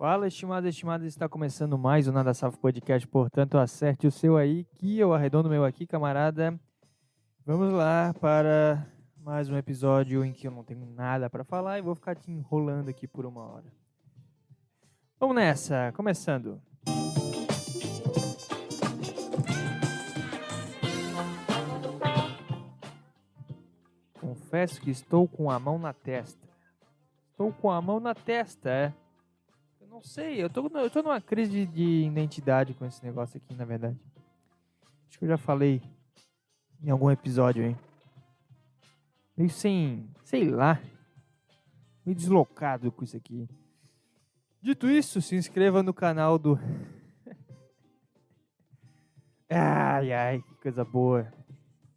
[0.00, 4.38] Fala, estimados e estimadas, está começando mais o Nada Safo Podcast, portanto, acerte o seu
[4.38, 6.58] aí, que eu arredondo meu aqui, camarada.
[7.44, 11.82] Vamos lá para mais um episódio em que eu não tenho nada para falar e
[11.82, 13.70] vou ficar te enrolando aqui por uma hora.
[15.18, 16.58] Vamos nessa, começando.
[24.18, 26.48] Confesso que estou com a mão na testa.
[27.32, 28.94] Estou com a mão na testa, é.
[29.90, 33.56] Não sei, eu tô, eu tô numa crise de, de identidade com esse negócio aqui,
[33.56, 33.98] na verdade.
[35.08, 35.82] Acho que eu já falei
[36.80, 37.76] em algum episódio aí.
[39.36, 40.80] Meio sem, sei lá,
[42.06, 43.48] meio deslocado com isso aqui.
[44.62, 46.56] Dito isso, se inscreva no canal do.
[49.50, 51.24] ai, ai, que coisa boa.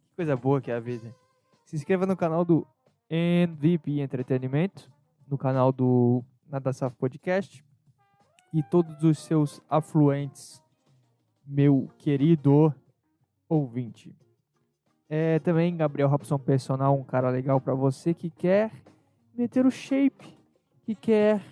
[0.08, 1.14] Que coisa boa que é a vida.
[1.64, 2.66] Se inscreva no canal do
[3.08, 4.90] MVP Entretenimento,
[5.28, 7.64] no canal do Nada Safo Podcast
[8.54, 10.62] e todos os seus afluentes,
[11.44, 12.72] meu querido
[13.48, 14.16] ouvinte.
[15.08, 18.70] É também Gabriel Robson Personal, um cara legal para você que quer
[19.34, 20.38] meter o shape,
[20.84, 21.42] que quer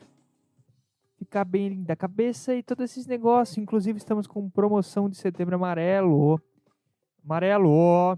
[1.18, 3.58] ficar bem da cabeça e todos esses negócios.
[3.58, 6.40] Inclusive estamos com promoção de setembro amarelo.
[7.24, 8.16] Amarelo.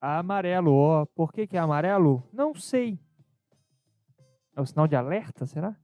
[0.00, 1.06] Amarelo.
[1.14, 2.26] Por que que é amarelo?
[2.32, 2.98] Não sei.
[4.56, 5.76] É o sinal de alerta, será?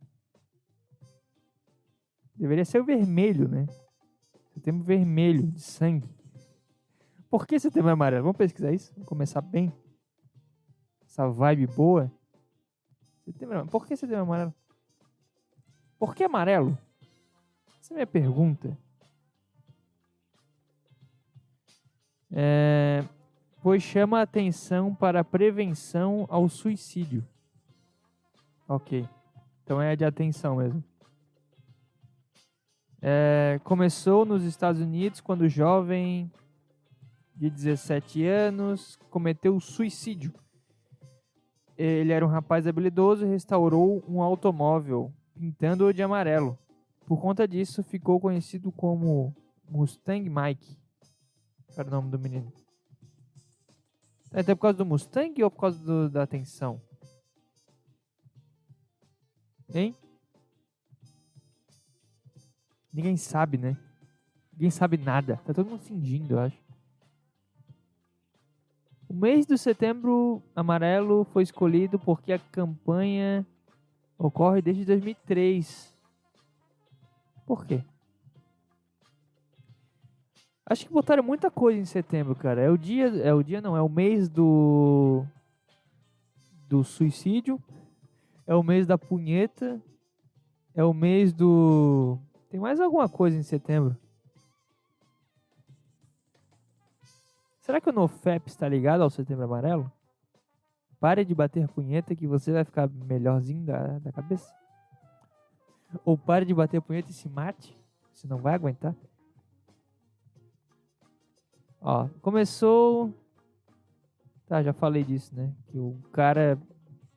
[2.36, 3.66] Deveria ser o vermelho, né?
[4.52, 6.08] Setembro vermelho, de sangue.
[7.30, 8.22] Por que setembro amarelo?
[8.22, 8.92] Vamos pesquisar isso?
[8.94, 9.72] Vamos começar bem.
[11.04, 12.10] Essa vibe boa.
[13.24, 14.54] Setembro, por que setembro amarelo?
[15.98, 16.78] Por que amarelo?
[17.80, 18.78] Essa é a minha pergunta.
[22.30, 23.04] É,
[23.62, 27.26] pois chama a atenção para a prevenção ao suicídio.
[28.68, 29.08] Ok.
[29.62, 30.84] Então é de atenção mesmo.
[33.08, 36.28] É, começou nos Estados Unidos quando jovem
[37.36, 40.34] de 17 anos cometeu suicídio.
[41.78, 46.58] Ele era um rapaz habilidoso e restaurou um automóvel, pintando-o de amarelo.
[47.06, 49.32] Por conta disso, ficou conhecido como
[49.70, 50.76] Mustang Mike.
[51.76, 52.52] Era o nome do menino.
[54.32, 56.82] É até por causa do Mustang ou por causa do, da atenção?
[59.72, 59.94] Hein?
[62.96, 63.76] Ninguém sabe, né?
[64.54, 65.38] Ninguém sabe nada.
[65.44, 66.56] Tá todo mundo fingindo, eu acho.
[69.06, 73.46] O mês de setembro amarelo foi escolhido porque a campanha
[74.16, 75.94] ocorre desde 2003.
[77.44, 77.84] Por quê?
[80.64, 82.62] Acho que botaram muita coisa em setembro, cara.
[82.62, 85.22] É o dia, é o dia não, é o mês do
[86.66, 87.62] do suicídio,
[88.46, 89.78] é o mês da punheta,
[90.74, 92.18] é o mês do
[92.56, 93.94] tem mais alguma coisa em setembro?
[97.60, 99.92] Será que o NoFap está ligado ao Setembro Amarelo?
[100.98, 104.50] Pare de bater punheta que você vai ficar melhorzinho da, da cabeça.
[106.02, 107.78] Ou pare de bater punheta e se mate.
[108.14, 108.96] Você não vai aguentar.
[111.82, 113.12] Ó, começou.
[114.46, 115.54] Tá, já falei disso, né?
[115.66, 116.58] Que o cara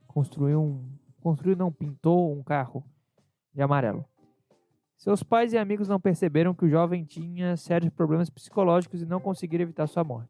[0.05, 0.99] construiu um.
[1.21, 2.83] Construiu, não, pintou um carro
[3.53, 4.08] de amarelo.
[4.99, 9.21] Seus pais e amigos não perceberam que o jovem tinha sérios problemas psicológicos e não
[9.21, 10.29] conseguiram evitar sua morte.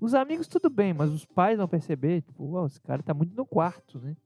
[0.00, 3.36] Os amigos tudo bem, mas os pais vão perceber, tipo, oh, esse cara tá muito
[3.36, 4.16] no quarto, né?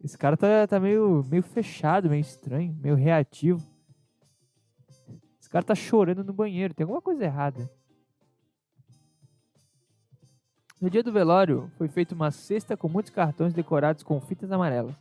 [0.00, 3.60] Esse cara tá, tá meio, meio fechado, meio estranho, meio reativo.
[5.40, 7.68] Esse cara tá chorando no banheiro, tem alguma coisa errada.
[10.80, 14.94] No dia do velório, foi feita uma cesta com muitos cartões decorados com fitas amarelas.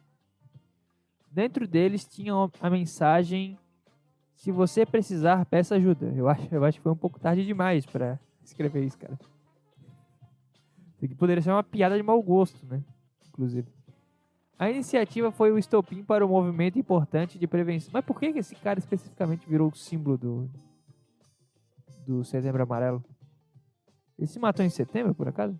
[1.31, 3.57] Dentro deles tinha a mensagem
[4.35, 6.13] se você precisar, peça ajuda.
[6.15, 9.17] Eu acho, eu acho que foi um pouco tarde demais para escrever isso, cara.
[11.01, 12.83] Isso poderia ser uma piada de mau gosto, né?
[13.27, 13.67] Inclusive.
[14.57, 17.91] A iniciativa foi o estopim para um movimento importante de prevenção.
[17.93, 20.49] Mas por que esse cara especificamente virou o símbolo do,
[22.05, 23.03] do Setembro Amarelo?
[24.17, 25.57] Ele se matou em setembro, por acaso?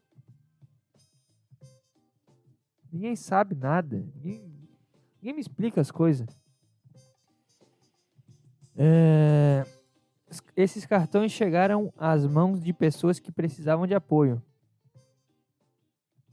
[2.92, 4.06] Ninguém sabe nada.
[4.16, 4.52] Ninguém,
[5.22, 6.28] ninguém me explica as coisas.
[8.76, 9.66] É,
[10.56, 14.42] esses cartões chegaram às mãos de pessoas que precisavam de apoio.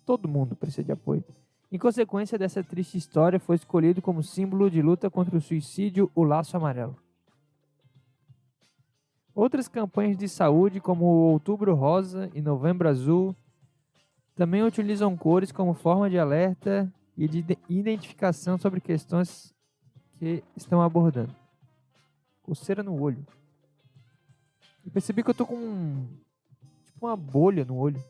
[0.05, 1.25] Todo mundo precisa de apoio.
[1.71, 6.23] Em consequência dessa triste história, foi escolhido como símbolo de luta contra o suicídio o
[6.23, 6.97] laço amarelo.
[9.35, 13.37] Outras campanhas de saúde, como o Outubro Rosa e Novembro Azul,
[14.37, 19.55] Também utilizam cores como forma de alerta e de ide- identificação sobre questões
[20.13, 21.35] que estão abordando.
[22.43, 23.27] Coceira no olho.
[24.85, 26.07] Eu percebi que eu tô com um,
[26.85, 28.01] tipo uma bolha no olho.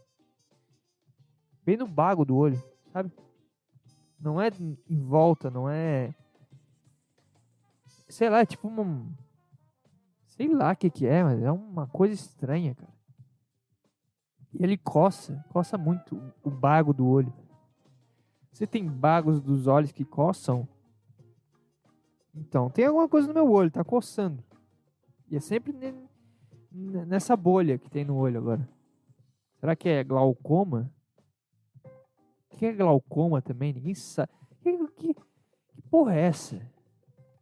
[1.64, 2.62] Bem no bago do olho,
[2.92, 3.10] sabe?
[4.20, 4.50] Não é
[4.90, 6.12] em volta, não é.
[8.08, 9.12] Sei lá, é tipo um.
[10.28, 12.95] Sei lá o que, que é, mas é uma coisa estranha, cara.
[14.58, 17.32] E ele coça, coça muito o bago do olho.
[18.50, 20.66] Você tem bagos dos olhos que coçam?
[22.34, 24.42] Então, tem alguma coisa no meu olho, tá coçando.
[25.30, 25.94] E é sempre ne-
[26.72, 28.66] ne- nessa bolha que tem no olho agora.
[29.60, 30.90] Será que é glaucoma?
[32.50, 33.74] O que é glaucoma também?
[33.74, 34.30] Ninguém sabe.
[34.60, 36.56] Que, que, que porra é essa?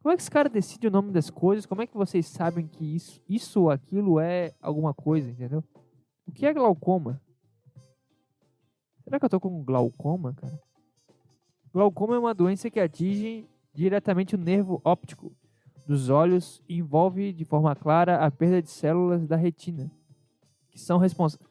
[0.02, 1.64] Como é que esse cara decide o nome das coisas?
[1.64, 5.62] Como é que vocês sabem que isso, isso ou aquilo é alguma coisa, entendeu?
[6.26, 7.21] O que é glaucoma?
[9.03, 10.59] Será que eu tô com glaucoma, cara?
[11.73, 15.32] Glaucoma é uma doença que atinge diretamente o nervo óptico
[15.87, 19.91] dos olhos e envolve de forma clara a perda de células da retina,
[20.71, 21.50] que são responsáveis.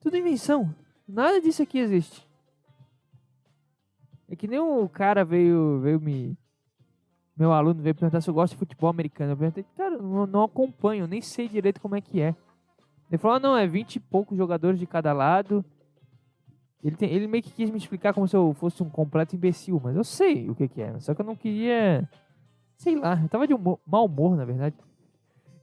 [0.00, 0.74] Tudo invenção.
[1.06, 2.26] Nada disso aqui existe.
[4.28, 6.36] É que nem o cara veio, veio me.
[7.36, 9.32] Meu aluno veio perguntar se eu gosto de futebol americano.
[9.32, 12.34] Eu perguntei, cara, eu não acompanho, nem sei direito como é que é.
[13.10, 15.64] Ele falou, ah, não, é 20 e poucos jogadores de cada lado.
[16.82, 19.80] Ele, tem, ele meio que quis me explicar como se eu fosse um completo imbecil,
[19.82, 20.98] mas eu sei o que, que é.
[21.00, 22.08] Só que eu não queria.
[22.76, 24.76] Sei lá, eu tava de humor, mau humor, na verdade.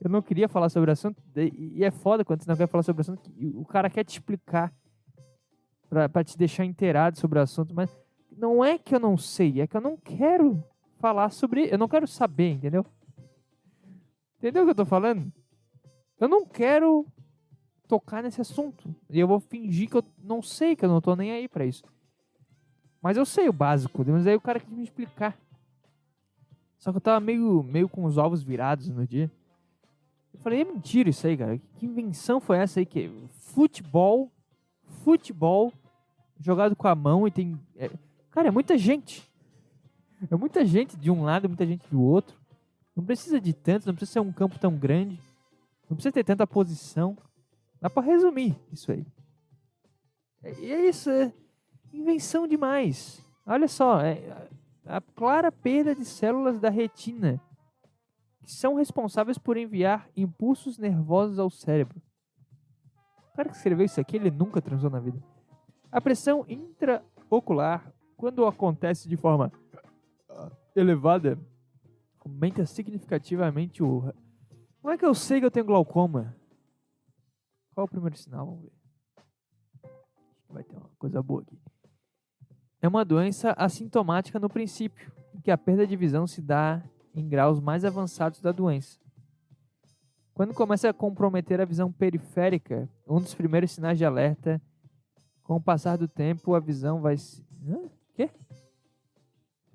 [0.00, 1.22] Eu não queria falar sobre o assunto.
[1.36, 3.30] E é foda quando você não quer falar sobre o assunto.
[3.54, 4.72] o cara quer te explicar
[5.88, 7.96] pra, pra te deixar inteirado sobre o assunto, mas
[8.36, 10.64] não é que eu não sei, é que eu não quero
[10.98, 11.68] falar sobre.
[11.70, 12.84] Eu não quero saber, entendeu?
[14.38, 15.32] Entendeu o que eu tô falando?
[16.18, 17.06] Eu não quero
[17.92, 18.94] tocar nesse assunto.
[19.10, 21.66] E eu vou fingir que eu não sei, que eu não tô nem aí pra
[21.66, 21.84] isso.
[23.02, 25.36] Mas eu sei o básico, mas aí o cara quis me explicar.
[26.78, 29.30] Só que eu tava meio, meio com os ovos virados no dia.
[30.32, 31.60] Eu falei, é mentira isso aí, cara.
[31.76, 32.86] Que invenção foi essa aí?
[32.86, 34.32] Que futebol,
[35.04, 35.70] futebol
[36.40, 37.60] jogado com a mão e tem.
[37.76, 37.90] é-
[38.30, 39.30] cara, é muita gente.
[40.30, 42.40] É muita gente de um lado, muita gente do outro.
[42.96, 45.20] Não precisa de tanto, não precisa ser um campo tão grande.
[45.90, 47.18] Não precisa ter tanta posição.
[47.82, 49.04] Dá pra resumir isso aí.
[50.44, 51.32] É- E é isso, é
[51.92, 53.20] invenção demais.
[53.44, 54.48] Olha só, é
[54.86, 57.40] a clara perda de células da retina
[58.44, 62.00] que são responsáveis por enviar impulsos nervosos ao cérebro.
[63.32, 65.20] O cara que escreveu isso aqui, ele nunca transou na vida.
[65.90, 69.50] A pressão intraocular, quando acontece de forma
[70.76, 71.36] elevada,
[72.24, 74.12] aumenta significativamente o.
[74.80, 76.36] Como é que eu sei que eu tenho glaucoma?
[77.74, 78.46] Qual é o primeiro sinal?
[78.46, 78.72] Vamos ver.
[80.48, 81.58] Vai ter uma coisa boa aqui.
[82.80, 86.82] É uma doença assintomática no princípio, em que a perda de visão se dá
[87.14, 88.98] em graus mais avançados da doença.
[90.34, 94.60] Quando começa a comprometer a visão periférica, um dos primeiros sinais de alerta,
[95.42, 97.44] com o passar do tempo, a visão vai se.
[97.66, 97.90] Hã?
[98.14, 98.30] Quê?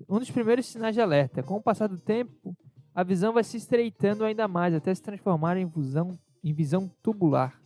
[0.08, 1.42] Um dos primeiros sinais de alerta.
[1.42, 2.56] Com o passar do tempo,
[2.94, 7.60] a visão vai se estreitando ainda mais, até se transformar em visão, em visão tubular.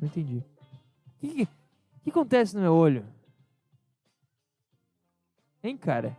[0.00, 0.38] Não entendi.
[0.38, 1.48] O que, que,
[2.04, 3.06] que acontece no meu olho?
[5.62, 6.16] Hein, cara?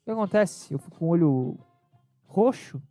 [0.00, 0.72] O que acontece?
[0.72, 1.58] Eu fico com o olho
[2.26, 2.82] roxo?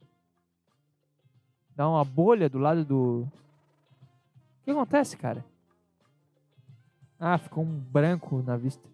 [1.75, 3.22] Dá uma bolha do lado do.
[3.22, 5.44] O que acontece, cara?
[7.20, 8.88] Ah, ficou um branco na vista.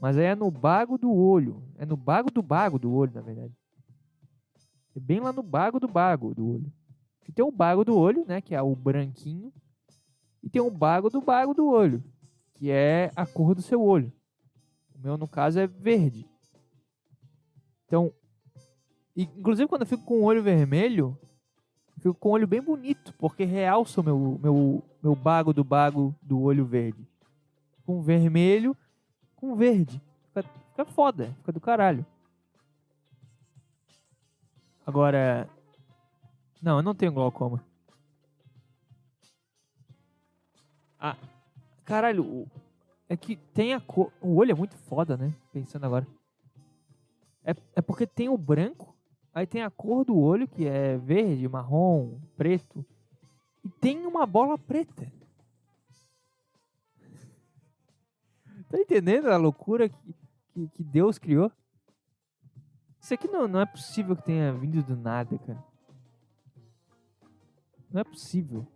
[0.00, 1.62] Mas aí é no bago do olho.
[1.78, 3.54] É no bago do bago do olho, na verdade.
[4.94, 6.72] É bem lá no bago do bago do olho.
[7.24, 8.40] Que tem o bago do olho, né?
[8.40, 9.52] Que é o branquinho.
[10.42, 12.02] E tem o bago do bago do olho.
[12.54, 14.12] Que é a cor do seu olho.
[14.94, 16.28] O meu, no caso, é verde.
[17.86, 18.12] Então,
[19.16, 21.16] e, inclusive quando eu fico com o olho vermelho,
[21.98, 26.14] fico com o olho bem bonito, porque realça o meu, meu, meu bago do bago
[26.20, 27.06] do olho verde.
[27.84, 28.76] Com vermelho,
[29.36, 30.02] com verde.
[30.28, 32.04] Fica, fica foda, fica do caralho.
[34.86, 35.48] Agora.
[36.60, 37.64] Não, eu não tenho glaucoma.
[40.98, 41.16] Ah,
[41.84, 42.46] caralho,
[43.08, 44.12] é que tem a cor.
[44.20, 45.34] O olho é muito foda, né?
[45.52, 46.06] Pensando agora.
[47.44, 48.94] É, é porque tem o branco,
[49.32, 52.84] aí tem a cor do olho, que é verde, marrom, preto.
[53.62, 55.10] E tem uma bola preta.
[58.70, 60.14] Tá entendendo a loucura que,
[60.52, 61.52] que, que Deus criou?
[63.04, 65.62] Isso aqui não, não é possível que tenha vindo do nada, cara.
[67.92, 68.66] Não é possível.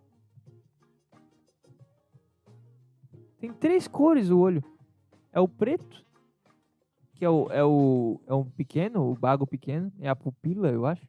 [3.41, 4.63] Tem três cores o olho.
[5.33, 6.05] É o preto,
[7.15, 10.85] que é o, é o é um pequeno, o bago pequeno, é a pupila, eu
[10.85, 11.09] acho.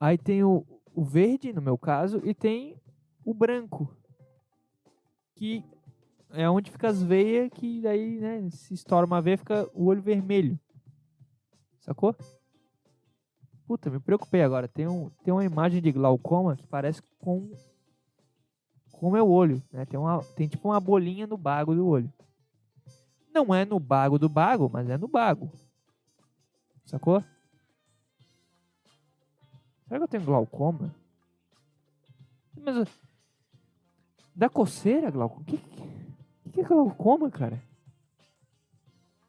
[0.00, 2.76] Aí tem o, o verde, no meu caso, e tem
[3.24, 3.96] o branco,
[5.36, 5.64] que
[6.30, 10.02] é onde fica as veias, que daí, né, se estoura uma veia, fica o olho
[10.02, 10.58] vermelho.
[11.82, 12.16] Sacou?
[13.66, 14.68] Puta, me preocupei agora.
[14.68, 17.50] Tem, um, tem uma imagem de glaucoma que parece com
[19.00, 19.84] o meu olho, né?
[19.84, 22.12] Tem, uma, tem tipo uma bolinha no bago do olho.
[23.34, 25.50] Não é no bago do bago, mas é no bago.
[26.84, 27.22] Sacou?
[29.88, 30.94] Será que eu tenho glaucoma?
[32.56, 32.88] Mas.
[34.34, 35.42] Da coceira, glaucoma?
[35.42, 37.60] O que, que, que é glaucoma, cara?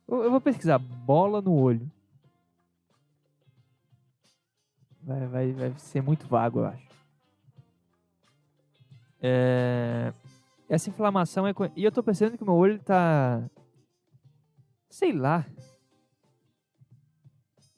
[0.07, 0.77] Eu, eu vou pesquisar.
[0.77, 1.89] Bola no olho.
[5.05, 6.87] Vai, vai, vai ser muito vago, eu acho.
[9.21, 10.13] É...
[10.69, 11.53] Essa inflamação é.
[11.75, 13.49] E eu tô percebendo que meu olho tá.
[14.89, 15.45] Sei lá.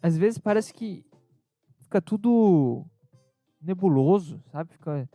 [0.02, 1.04] Às vezes parece que
[1.80, 2.86] fica tudo
[3.60, 4.72] nebuloso, sabe?
[4.74, 5.10] Fica.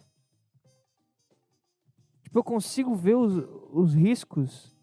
[2.23, 3.35] Tipo, eu consigo ver os,
[3.73, 4.76] os riscos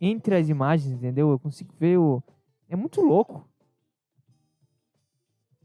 [0.00, 1.30] entre as imagens, entendeu?
[1.30, 2.22] Eu consigo ver o.
[2.66, 3.49] É muito louco.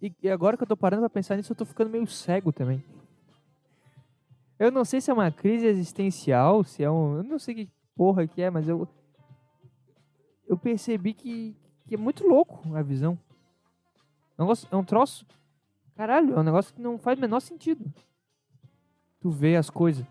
[0.06, 2.54] E, e agora que eu tô parando pra pensar nisso, eu tô ficando meio cego
[2.54, 2.84] também.
[4.60, 7.18] Eu não sei se é uma crise existencial, se é um.
[7.18, 8.88] Eu não sei que porra que é, mas eu.
[10.48, 11.56] Eu percebi que,
[11.88, 13.18] que é muito louco a visão.
[14.38, 15.26] É um, negócio, é um troço.
[15.96, 17.92] Caralho, é um negócio que não faz o menor sentido.
[19.20, 20.06] Tu vê as coisas.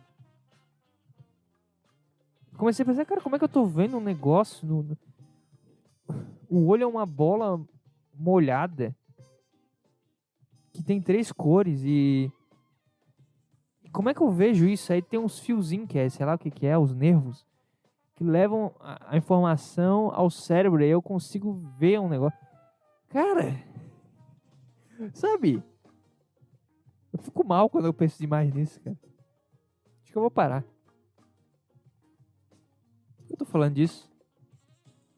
[2.56, 4.98] Comecei a pensar, cara, como é que eu tô vendo um negócio no, no...
[6.48, 7.64] O olho é uma bola
[8.12, 8.94] molhada
[10.84, 12.30] tem três cores e
[13.94, 14.92] como é que eu vejo isso?
[14.92, 17.46] Aí tem uns fiozinhos que é, sei lá o que, que é, os nervos,
[18.16, 22.38] que levam a, informação ao cérebro e eu consigo ver um negócio.
[23.08, 23.56] Cara,
[25.14, 25.62] sabe?
[27.12, 28.98] Eu fico mal quando eu penso demais nisso, cara.
[30.02, 30.64] Acho que eu vou parar.
[33.30, 34.10] Eu tô falando disso?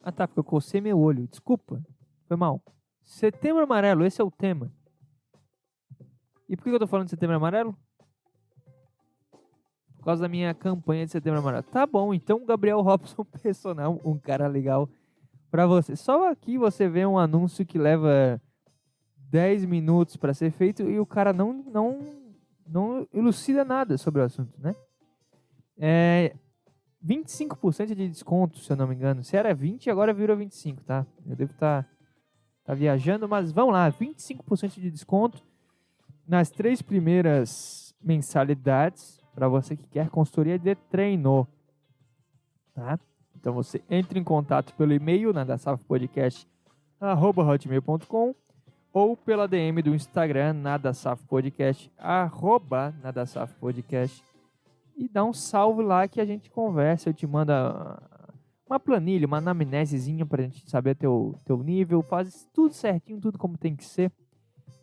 [0.02, 1.26] Ah tá, porque eu cocei meu olho.
[1.26, 1.82] Desculpa.
[2.28, 2.62] Foi mal.
[3.02, 4.70] Setembro Amarelo, esse é o tema.
[6.49, 7.76] E por que eu tô falando de Setembro Amarelo?
[10.07, 11.65] causa da minha campanha de setembro amarelo.
[11.65, 14.88] Tá bom, então Gabriel Robson personal, um cara legal
[15.50, 15.97] para você.
[15.97, 18.41] Só aqui você vê um anúncio que leva
[19.31, 21.99] 10 minutos para ser feito e o cara não, não,
[22.65, 24.76] não elucida nada sobre o assunto, né?
[25.76, 26.37] É
[27.05, 29.25] 25% de desconto, se eu não me engano.
[29.25, 31.05] Se era 20, agora virou 25, tá?
[31.26, 31.91] Eu devo estar tá,
[32.65, 35.43] tá viajando, mas vamos lá, 25% de desconto
[36.26, 41.47] nas três primeiras mensalidades para você que quer consultoria de treino,
[42.75, 42.99] tá?
[43.35, 45.45] Então você entra em contato pelo e-mail na
[47.14, 48.35] hotmail.com
[48.92, 54.25] ou pela DM do Instagram nadasafpodcast arroba nadasafpodcast
[54.97, 58.02] e dá um salve lá que a gente conversa, eu te manda
[58.66, 63.59] uma planilha, uma anamnesezinha pra gente saber teu, teu nível, faz tudo certinho, tudo como
[63.59, 64.11] tem que ser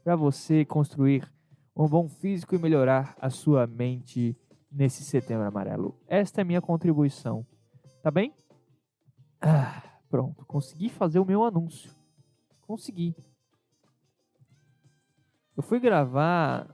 [0.03, 1.31] para você construir
[1.75, 4.37] um bom físico e melhorar a sua mente
[4.71, 5.97] nesse setembro amarelo.
[6.07, 7.45] Esta é minha contribuição.
[8.01, 8.33] Tá bem?
[9.39, 10.45] Ah, pronto.
[10.45, 11.91] Consegui fazer o meu anúncio.
[12.61, 13.15] Consegui.
[15.55, 16.67] Eu fui gravar.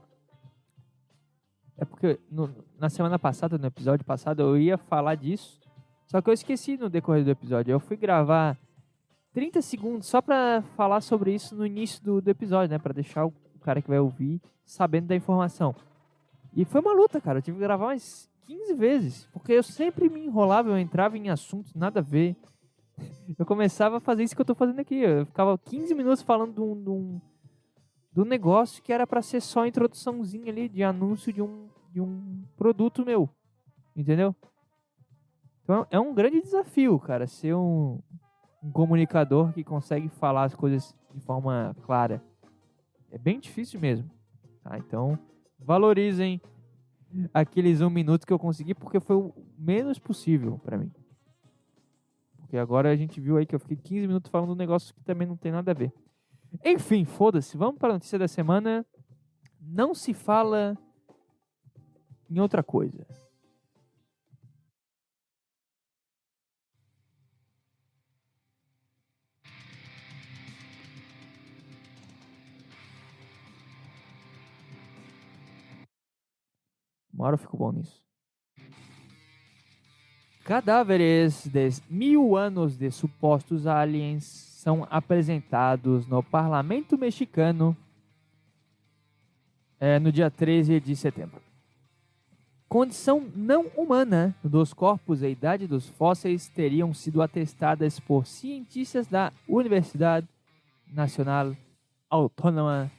[1.77, 5.59] É porque no, na semana passada, no episódio passado, eu ia falar disso.
[6.07, 7.71] Só que eu esqueci no decorrer do episódio.
[7.71, 8.57] Eu fui gravar
[9.33, 12.79] 30 segundos só pra falar sobre isso no início do, do episódio, né?
[12.79, 15.75] Pra deixar o cara que vai ouvir sabendo da informação.
[16.55, 17.39] E foi uma luta, cara.
[17.39, 19.25] Eu tive que gravar umas 15 vezes.
[19.31, 22.35] Porque eu sempre me enrolava, eu entrava em assuntos nada a ver.
[23.37, 24.95] Eu começava a fazer isso que eu tô fazendo aqui.
[24.95, 27.21] Eu ficava 15 minutos falando de um, de um,
[28.11, 32.01] de um negócio que era para ser só introduçãozinha ali de anúncio de um, de
[32.01, 33.29] um produto meu.
[33.95, 34.35] Entendeu?
[35.63, 38.01] Então é um grande desafio, cara, ser um,
[38.61, 42.23] um comunicador que consegue falar as coisas de forma clara.
[43.11, 44.09] É bem difícil mesmo.
[44.63, 44.77] Tá?
[44.77, 45.17] Então,
[45.57, 46.41] valorizem
[47.33, 50.91] aqueles um minuto que eu consegui, porque foi o menos possível para mim.
[52.37, 55.03] Porque agora a gente viu aí que eu fiquei 15 minutos falando um negócio que
[55.03, 55.93] também não tem nada a ver.
[56.65, 57.57] Enfim, foda-se.
[57.57, 58.85] Vamos para a notícia da semana.
[59.61, 60.77] Não se fala
[62.29, 63.05] em outra coisa.
[77.19, 78.01] Uma hora eu fico bom nisso.
[80.45, 87.75] Cadáveres de mil anos de supostos aliens são apresentados no parlamento mexicano
[89.81, 91.41] é, no dia 13 de setembro.
[92.69, 99.33] Condição não humana dos corpos e idade dos fósseis teriam sido atestadas por cientistas da
[99.45, 100.25] Universidade
[100.87, 101.53] Nacional
[102.09, 102.89] Autônoma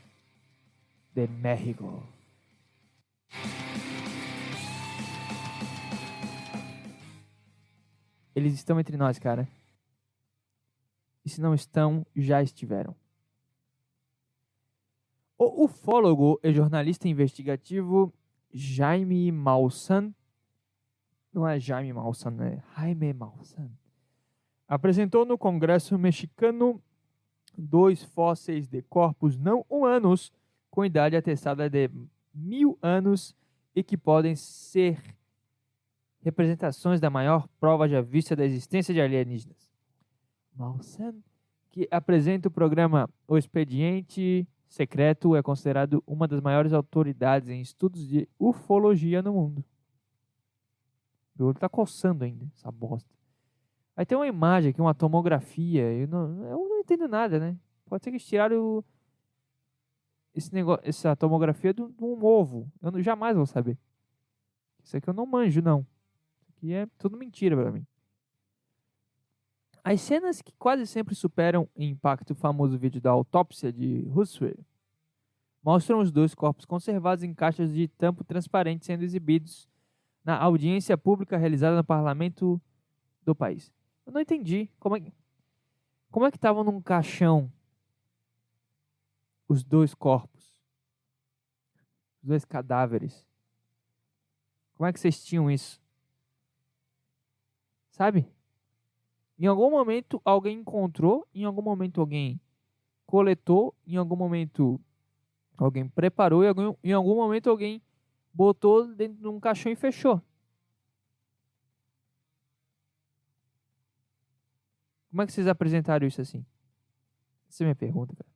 [1.14, 2.02] de México.
[8.34, 9.48] Eles estão entre nós, cara.
[11.24, 12.94] E se não estão, já estiveram.
[15.36, 18.12] O ufólogo e jornalista investigativo
[18.52, 20.14] Jaime Maussan,
[21.32, 23.70] não é Jaime Maussan, é Jaime Maussan,
[24.68, 26.82] apresentou no Congresso mexicano
[27.56, 30.32] dois fósseis de corpos não humanos
[30.70, 31.90] com idade atestada de
[32.34, 33.34] mil anos
[33.74, 35.02] e que podem ser
[36.22, 39.70] representações da maior prova já vista da existência de alienígenas.
[40.54, 41.14] Malsan,
[41.70, 48.06] que apresenta o programa O Expediente Secreto, é considerado uma das maiores autoridades em estudos
[48.06, 49.64] de ufologia no mundo.
[51.36, 53.08] Meu olho tá coçando ainda, essa bosta.
[53.96, 55.92] Aí tem uma imagem aqui, uma tomografia.
[55.92, 57.56] Eu não, eu não entendo nada, né?
[57.86, 58.84] Pode ser que eles tiraram
[60.34, 62.70] esse negócio, essa tomografia de um ovo.
[62.80, 63.78] Eu não, jamais vou saber.
[64.82, 65.86] Isso aqui eu não manjo, não.
[66.60, 67.86] Aqui é tudo mentira para mim.
[69.82, 74.62] As cenas que quase sempre superam em impacto o famoso vídeo da autópsia de Roswell
[75.62, 79.70] mostram os dois corpos conservados em caixas de tampo transparente sendo exibidos
[80.22, 82.60] na audiência pública realizada no parlamento
[83.24, 83.72] do país.
[84.04, 85.12] Eu não entendi como é,
[86.10, 87.50] como é que estavam num caixão
[89.48, 90.62] os dois corpos,
[92.22, 93.26] os dois cadáveres.
[94.74, 95.80] Como é que vocês tinham isso?
[98.00, 98.26] Sabe?
[99.38, 102.40] Em algum momento alguém encontrou, em algum momento alguém
[103.04, 104.80] coletou, em algum momento
[105.54, 106.46] alguém preparou, e
[106.82, 107.82] em algum momento alguém
[108.32, 110.22] botou dentro de um caixão e fechou.
[115.10, 116.42] Como é que vocês apresentaram isso assim?
[117.50, 118.30] Essa é a minha pergunta, cara.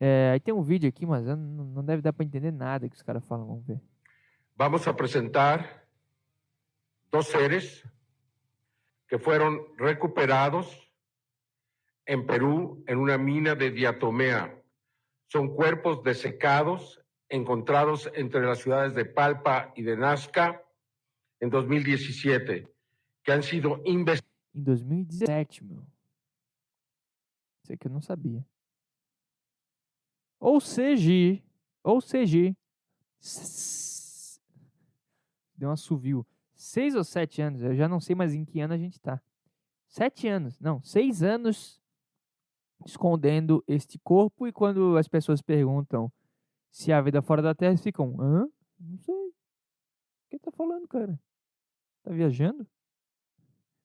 [0.00, 3.02] É, aí tem um vídeo aqui, mas não deve dar para entender nada que os
[3.02, 3.46] caras falam.
[3.46, 3.82] Vamos ver.
[4.56, 5.86] Vamos apresentar
[7.10, 7.84] dois seres
[9.08, 10.90] que foram recuperados
[12.06, 14.62] em Peru em uma mina de diatomea.
[15.30, 20.62] São corpos dessecados encontrados entre as cidades de Palpa e de Nazca
[21.40, 22.66] em 2017,
[23.24, 25.86] que han sido investigados em 2017, meu.
[27.62, 28.46] Isso aqui eu não sabia.
[30.38, 31.42] Ou seja,
[31.82, 32.56] ou seja,
[35.56, 36.26] deu um assovio.
[36.56, 39.20] Seis ou sete anos, eu já não sei mais em que ano a gente tá.
[39.86, 41.80] Sete anos, não, seis anos
[42.84, 46.10] escondendo este corpo e quando as pessoas perguntam
[46.70, 48.48] se há vida fora da Terra, eles ficam, hã?
[48.78, 49.14] Não sei.
[49.14, 49.32] O
[50.30, 51.18] que tá falando, cara?
[52.02, 52.66] Tá viajando?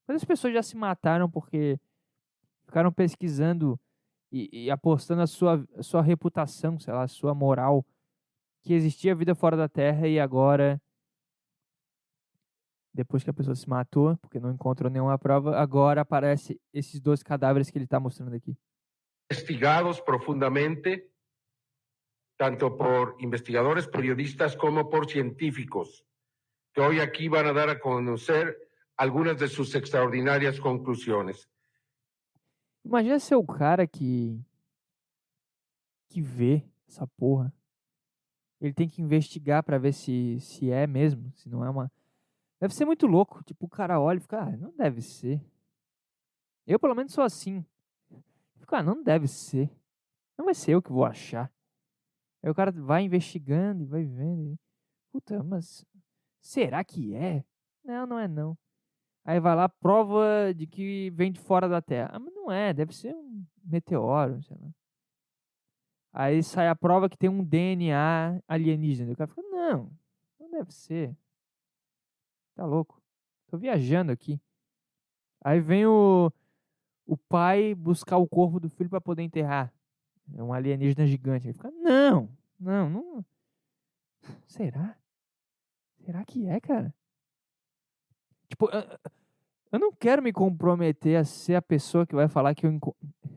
[0.06, 1.78] Mas as pessoas já se mataram porque
[2.66, 3.78] ficaram pesquisando
[4.30, 7.86] e, e apostando a sua, a sua reputação, sei lá, a sua moral,
[8.62, 10.80] que existia vida fora da Terra e agora,
[12.92, 17.22] depois que a pessoa se matou, porque não encontrou nenhuma prova, agora aparece esses dois
[17.22, 18.56] cadáveres que ele está mostrando aqui.
[19.30, 21.10] Investigados profundamente,
[22.36, 26.04] tanto por investigadores, periodistas, como por científicos,
[26.74, 28.56] que hoy aquí van a dar a conocer
[28.96, 31.48] algunas de sus extraordinarias conclusiones.
[32.84, 34.38] Imagina ser o cara que
[36.08, 37.54] que vê essa porra.
[38.60, 41.90] Ele tem que investigar para ver se se é mesmo, se não é uma
[42.62, 45.44] Deve ser muito louco, tipo, o cara olha e fica, ah, não deve ser.
[46.64, 47.66] Eu pelo menos sou assim.
[48.60, 49.68] Fico, ah, não deve ser.
[50.38, 51.52] Não vai ser eu que vou achar.
[52.40, 54.56] Aí o cara vai investigando e vai vendo.
[55.10, 55.84] Puta, mas
[56.40, 57.44] será que é?
[57.84, 58.56] Não, não é não.
[59.24, 62.10] Aí vai lá, prova de que vem de fora da Terra.
[62.12, 64.70] Ah, mas não é, deve ser um meteoro, sei lá.
[66.12, 69.10] Aí sai a prova que tem um DNA alienígena.
[69.10, 69.90] O cara fica, não,
[70.38, 71.16] não deve ser.
[72.54, 73.00] Tá louco.
[73.48, 74.40] Tô viajando aqui.
[75.44, 76.30] Aí vem o,
[77.06, 79.72] o pai buscar o corpo do filho para poder enterrar.
[80.34, 81.46] É um alienígena gigante.
[81.46, 83.24] Ele fica, não, não, não.
[84.46, 84.96] Será?
[86.04, 86.94] Será que é, cara?
[88.48, 88.68] Tipo,
[89.72, 92.78] eu não quero me comprometer a ser a pessoa que vai falar que eu.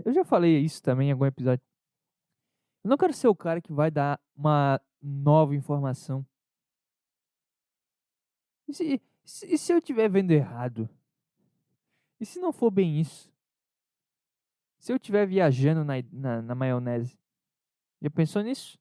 [0.04, 1.66] Eu já falei isso também em algum episódio.
[2.84, 6.26] Eu não quero ser o cara que vai dar uma nova informação.
[8.68, 9.02] E se,
[9.46, 10.90] e se eu estiver vendo errado?
[12.20, 13.32] E se não for bem isso?
[14.80, 17.20] Se eu estiver viajando na, na, na maionese?
[18.02, 18.78] Já pensou nisso?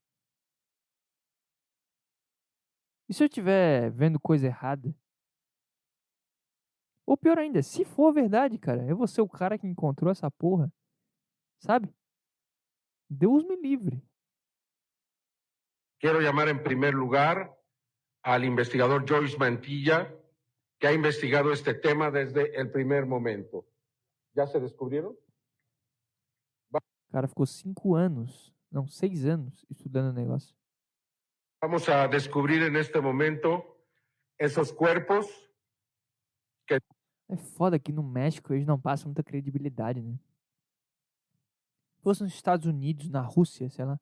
[3.08, 4.94] E se eu estiver vendo coisa errada?
[7.06, 10.30] Ou pior ainda, se for verdade, cara, eu vou ser o cara que encontrou essa
[10.30, 10.72] porra.
[11.58, 11.94] Sabe?
[13.08, 14.02] Deus me livre.
[15.98, 17.54] Quiero llamar en primer lugar
[18.24, 20.12] al investigador Joyce Mantilla,
[20.78, 23.66] que ha investigado este tema desde el primer momento.
[24.34, 25.16] ¿Ya se descubrieron?
[26.72, 30.56] O cara ficou cinco anos, não, seis anos estudando o negócio.
[31.62, 33.62] Vamos a descubrir en este momento
[34.36, 35.26] esos cuerpos
[36.66, 36.80] que
[37.28, 40.18] É foda que no México eles não passam muita credibilidade, né?
[41.94, 43.98] Se fosse nos Estados Unidos, na Rússia, sei lá.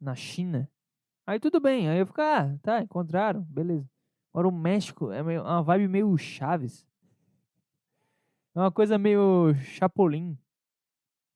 [0.00, 0.70] Na China.
[1.28, 3.86] Aí tudo bem, aí eu fico, ah, tá, encontraram, beleza.
[4.32, 6.88] Agora o México é meio, uma vibe meio Chaves.
[8.54, 10.38] É uma coisa meio Chapolin.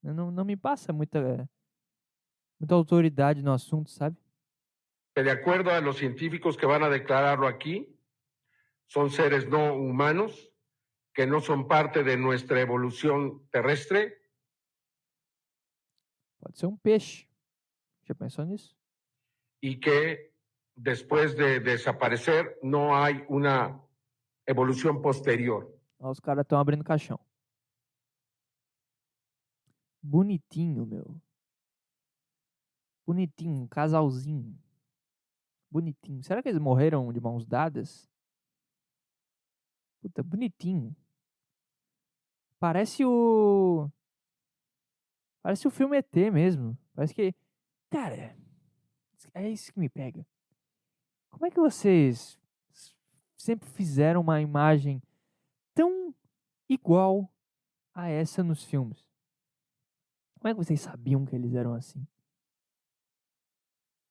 [0.02, 1.46] Não, não me passa muita,
[2.58, 4.16] muita autoridade no assunto, sabe?
[5.14, 7.94] de acuerdo a los científicos que van a declararlo aquí,
[8.86, 10.50] son seres no humanos
[11.12, 14.16] que no son parte de nuestra evolución terrestre
[16.40, 17.28] Pode ser um peixe.
[18.04, 18.81] Já pensou nisso?
[19.62, 20.34] Y que
[20.74, 23.80] después de desaparecer no hay una
[24.44, 25.72] evolución posterior.
[25.98, 27.18] Os caras estão abrindo caixão.
[30.02, 31.16] Bonitinho, meu.
[33.06, 34.58] Bonitinho, um casalzinho.
[35.70, 36.22] Bonitinho.
[36.24, 38.10] Será que eles morreram de mãos dadas?
[40.00, 40.94] Puta, bonitinho.
[42.58, 43.88] Parece o.
[45.40, 46.76] Parece o filme ET mesmo.
[46.94, 47.34] Parece que.
[47.88, 48.36] Cara,
[49.34, 50.26] é isso que me pega.
[51.30, 52.38] Como é que vocês
[53.36, 55.02] sempre fizeram uma imagem
[55.74, 56.14] tão
[56.68, 57.32] igual
[57.94, 59.10] a essa nos filmes?
[60.38, 62.06] Como é que vocês sabiam que eles eram assim?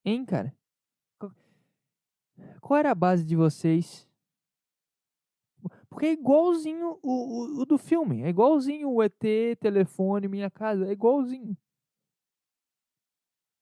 [0.03, 0.55] Hein, cara?
[2.60, 4.07] Qual- era a base de vocês?
[5.89, 8.23] Porque é igualzinho o, o, o do filme.
[8.23, 9.19] É igualzinho o ET,
[9.60, 10.88] telefone, minha casa.
[10.88, 11.55] É igualzinho.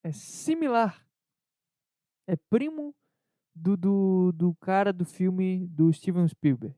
[0.04, 1.06] É similar.
[2.30, 2.94] É primo
[3.56, 6.76] do, do, do cara do filme do Steven Spielberg.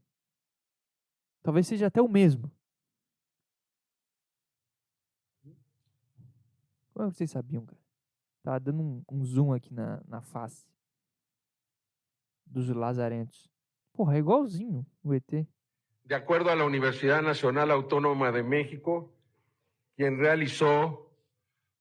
[1.44, 2.50] Talvez seja até o mesmo.
[6.94, 7.82] Como é que vocês sabiam, cara?
[8.42, 10.66] Tava dando um, um zoom aqui na, na face
[12.46, 13.52] dos lazarentos.
[13.92, 15.30] Porra, é igualzinho o ET.
[16.06, 19.12] De acuerdo a la Universidad Nacional Autónoma de México,
[19.98, 21.12] quien realizó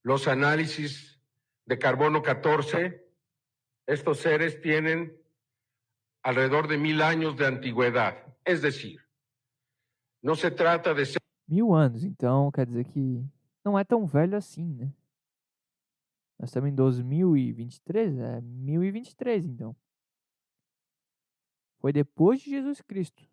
[0.02, 1.20] los análisis
[1.66, 3.09] de carbono 14,
[3.90, 5.20] estos seres tienen
[6.22, 8.14] alrededor de mil años de antigüedad.
[8.44, 9.00] Es decir,
[10.22, 13.24] no se trata de ser Mil anos, então quer dizer que
[13.64, 14.94] não é tão velho assim, né?
[16.38, 18.16] Nós estamos em 2023?
[18.18, 19.74] É 1023, então.
[21.80, 23.28] Foi depois de Jesus Cristo.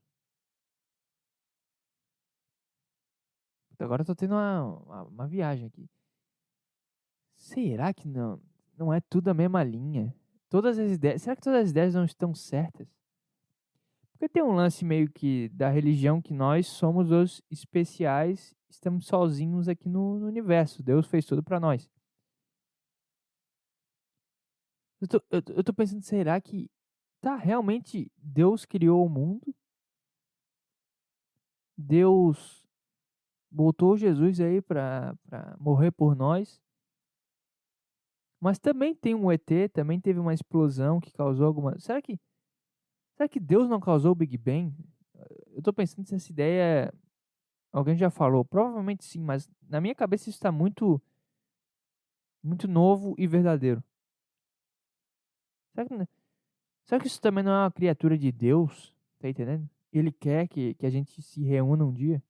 [3.78, 5.88] Agora tô tendo uma, uma, uma viagem aqui.
[7.36, 8.41] Será que não,
[8.76, 10.16] não é tudo a mesma linha?
[10.50, 11.22] Todas as ideias.
[11.22, 12.88] Será que todas as ideias não estão certas?
[14.12, 19.68] Porque tem um lance meio que da religião que nós somos os especiais, estamos sozinhos
[19.68, 20.82] aqui no, no universo.
[20.82, 21.90] Deus fez tudo pra nós.
[25.00, 26.68] Eu tô, eu, eu tô pensando, será que
[27.22, 29.54] tá realmente Deus criou o mundo?
[31.78, 32.66] Deus
[33.52, 35.16] botou Jesus aí pra
[35.60, 36.60] morrer por nós?
[38.39, 41.80] Mas também tem um ET, também teve uma explosão que causou alguma.
[41.80, 42.19] Será que
[43.15, 44.73] será que Deus não causou o Big Bang?
[45.54, 46.93] Eu tô pensando se essa ideia
[47.71, 51.02] alguém já falou, provavelmente sim, mas na minha cabeça isso está muito
[52.43, 53.84] muito novo e verdadeiro.
[55.73, 56.08] Será que,
[56.86, 58.95] será que isso também não é uma criatura de Deus?
[59.19, 59.69] Tá entendendo?
[59.91, 62.21] Ele quer que, que a gente se reúna um dia?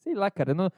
[0.00, 0.52] Sei lá, cara.
[0.52, 0.72] eu Não,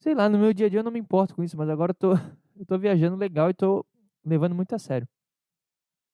[0.00, 1.92] sei lá, no meu dia a dia eu não me importo com isso, mas agora
[1.92, 2.12] eu tô,
[2.58, 3.86] eu tô viajando legal e tô
[4.24, 5.06] levando muito a sério.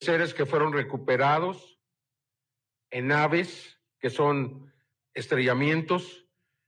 [0.01, 1.79] seres que fueron recuperados
[2.90, 4.72] en naves que son
[5.14, 6.27] estrellamientos,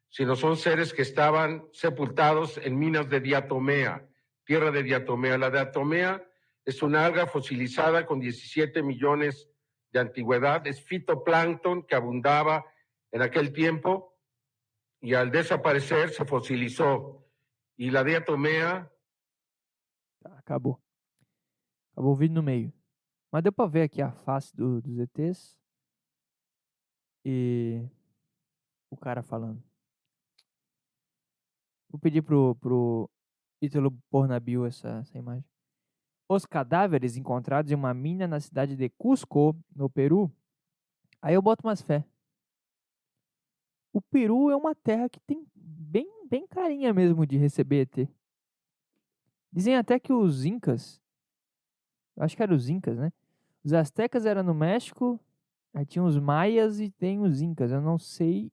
[0.09, 4.09] sino son seres que estaban sepultados en minas de diatomea,
[4.45, 5.37] tierra de diatomea.
[5.37, 6.25] La diatomea
[6.65, 9.51] es una alga fosilizada con 17 millones
[9.91, 12.65] de antigüedad, es fitoplancton que abundaba
[13.11, 14.18] en aquel tiempo
[15.01, 17.25] y al desaparecer se fosilizó.
[17.77, 18.91] Y la diatomea
[20.21, 20.81] Tá, acabou.
[21.93, 22.73] Acabou o vídeo no meio.
[23.31, 25.57] Mas deu pra ver aqui a face do, dos ETs.
[27.25, 27.87] E
[28.91, 29.63] o cara falando.
[31.89, 33.11] Vou pedir pro, pro
[33.61, 33.91] Ítalo
[34.43, 35.45] bio essa, essa imagem.
[36.29, 40.31] Os cadáveres encontrados em uma mina na cidade de Cusco, no Peru.
[41.23, 42.05] Aí eu boto umas fé.
[43.99, 48.09] O Peru é uma terra que tem bem, bem carinha mesmo de receber ET.
[49.53, 51.03] Dizem até que os Incas,
[52.17, 53.13] acho que eram os Incas, né?
[53.65, 55.19] Os Aztecas eram no México,
[55.75, 57.73] aí tinha os Maias e tem os Incas.
[57.73, 58.53] Eu não sei.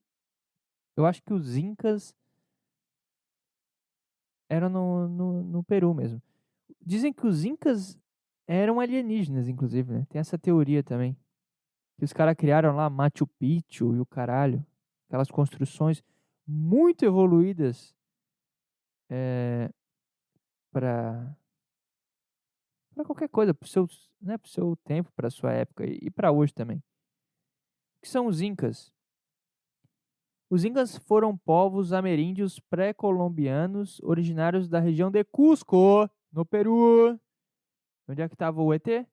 [0.96, 2.12] Eu acho que os Incas
[4.48, 6.20] eram no, no, no Peru mesmo.
[6.84, 7.96] Dizem que os Incas
[8.48, 10.06] eram alienígenas, inclusive, né?
[10.08, 11.16] Tem essa teoria também.
[11.98, 14.66] Que os caras criaram lá Machu Picchu e o caralho.
[15.08, 16.02] Aquelas construções
[16.46, 17.94] muito evoluídas
[19.08, 19.70] é,
[20.70, 21.36] para
[22.94, 23.86] para qualquer coisa, para o seu,
[24.22, 26.78] né, seu tempo, para sua época e, e para hoje também.
[26.78, 28.90] O que são os Incas?
[30.48, 37.20] Os Incas foram povos ameríndios pré-colombianos originários da região de Cusco, no Peru.
[38.08, 39.06] Onde é que estava o ET?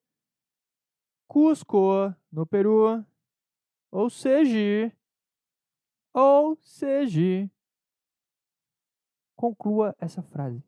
[1.27, 3.03] Cusco, no Peru.
[3.91, 4.95] Ou seja,
[6.13, 7.49] ou seja,
[9.35, 10.63] conclua essa frase.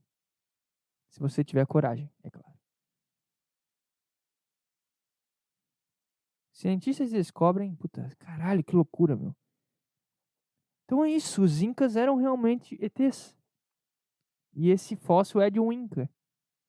[1.10, 2.56] Se você tiver coragem, é claro.
[6.52, 7.76] Cientistas descobrem.
[7.76, 9.36] Puta, caralho, que loucura, meu.
[10.86, 13.36] Então é isso, os Incas eram realmente ETs.
[14.54, 16.10] E esse fóssil é de um Inca.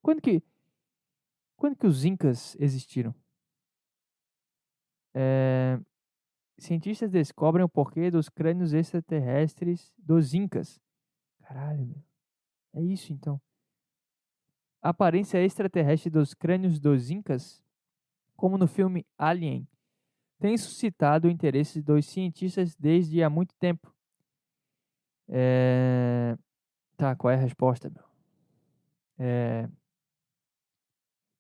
[0.03, 0.43] Quando que,
[1.57, 3.15] quando que os Incas existiram?
[5.15, 5.79] É,
[6.59, 10.81] cientistas descobrem o porquê dos crânios extraterrestres dos Incas.
[11.41, 12.03] Caralho, meu.
[12.75, 13.41] É isso então.
[14.83, 17.63] A aparência extraterrestre dos crânios dos Incas,
[18.37, 19.67] como no filme Alien,
[20.39, 23.95] tem suscitado o interesse dos cientistas desde há muito tempo.
[25.29, 26.37] É...
[26.97, 28.05] Tá, qual é a resposta, meu?
[29.19, 29.69] É...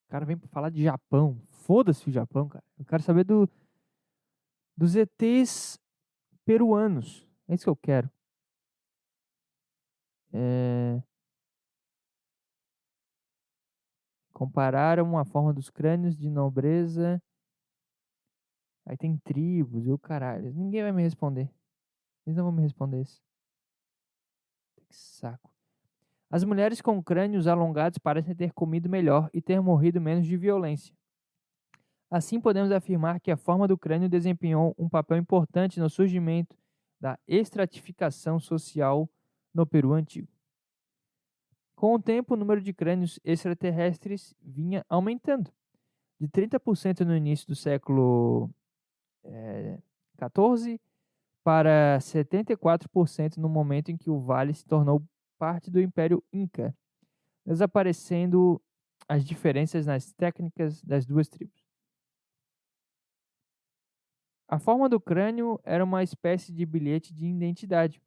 [0.06, 1.38] O cara vem pra falar de Japão.
[1.44, 2.64] Foda-se o Japão, cara.
[2.78, 3.48] Eu quero saber do...
[4.76, 5.78] dos ETs
[6.44, 7.26] peruanos.
[7.48, 8.10] É isso que eu quero.
[10.32, 11.02] É...
[14.32, 17.22] Compararam a forma dos crânios de nobreza.
[18.84, 20.52] Aí tem tribos e o caralho.
[20.52, 21.50] Ninguém vai me responder.
[22.26, 23.22] Eles não vão me responder isso.
[24.76, 25.50] Que saco.
[26.30, 30.94] As mulheres com crânios alongados parecem ter comido melhor e ter morrido menos de violência.
[32.10, 36.56] Assim, podemos afirmar que a forma do crânio desempenhou um papel importante no surgimento
[37.00, 39.08] da estratificação social
[39.52, 40.28] no Peru antigo.
[41.74, 45.52] Com o tempo, o número de crânios extraterrestres vinha aumentando.
[46.18, 48.48] De 30% no início do século
[49.22, 50.80] XIV eh,
[51.44, 55.02] para 74% no momento em que o vale se tornou
[55.38, 56.74] parte do Império Inca,
[57.44, 58.60] desaparecendo
[59.06, 61.65] as diferenças nas técnicas das duas tribos.
[64.48, 68.00] A forma do crânio era uma espécie de bilhete de identidade,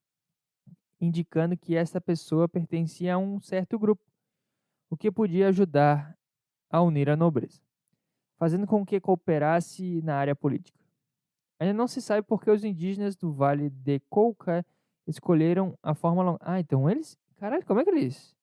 [1.00, 4.02] indicando que essa pessoa pertencia a um certo grupo,
[4.90, 6.18] o que podia ajudar
[6.70, 7.62] a unir a nobreza,
[8.38, 10.80] fazendo com que cooperasse na área política.
[11.60, 14.66] Ainda não se sabe por que os indígenas do Vale de Colca
[15.06, 16.38] escolheram a forma.
[16.40, 17.18] Ah, então eles.
[17.36, 18.34] Caralho, como é que eles.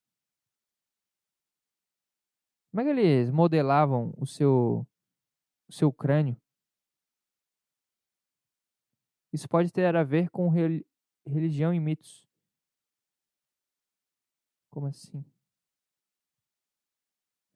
[2.71, 4.87] Como é que eles modelavam o seu.
[5.67, 6.37] o seu crânio?
[9.33, 10.49] Isso pode ter a ver com
[11.27, 12.27] religião e mitos.
[14.71, 15.25] Como assim?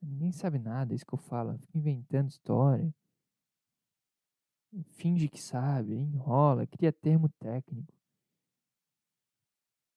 [0.01, 1.57] Ninguém sabe nada, é isso que eu falo.
[1.57, 2.93] Fica inventando história
[4.95, 7.93] finge que sabe, enrola, cria termo técnico.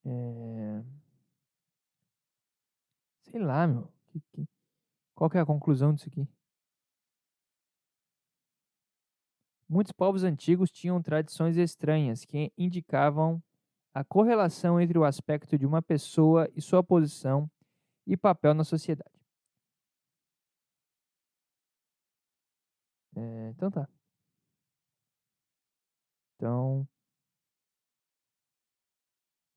[0.04, 0.82] É...
[3.22, 3.92] Sei lá, meu.
[5.14, 6.28] Qual que é a conclusão disso aqui?
[9.74, 13.42] Muitos povos antigos tinham tradições estranhas que indicavam
[13.92, 17.50] a correlação entre o aspecto de uma pessoa e sua posição
[18.06, 19.10] e papel na sociedade.
[23.16, 23.88] É, então tá.
[26.36, 26.86] Então,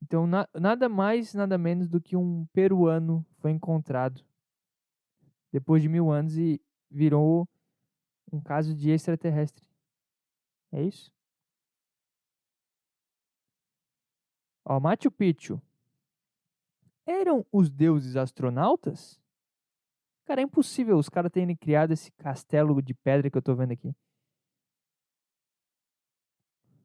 [0.02, 4.26] então na, nada mais, nada menos do que um peruano foi encontrado
[5.52, 7.48] depois de mil anos e virou
[8.32, 9.67] um caso de extraterrestre.
[10.72, 11.12] É isso?
[14.64, 15.60] Ó, Machu Picchu.
[17.06, 19.18] Eram os deuses astronautas?
[20.26, 23.72] Cara, é impossível os caras terem criado esse castelo de pedra que eu tô vendo
[23.72, 23.94] aqui.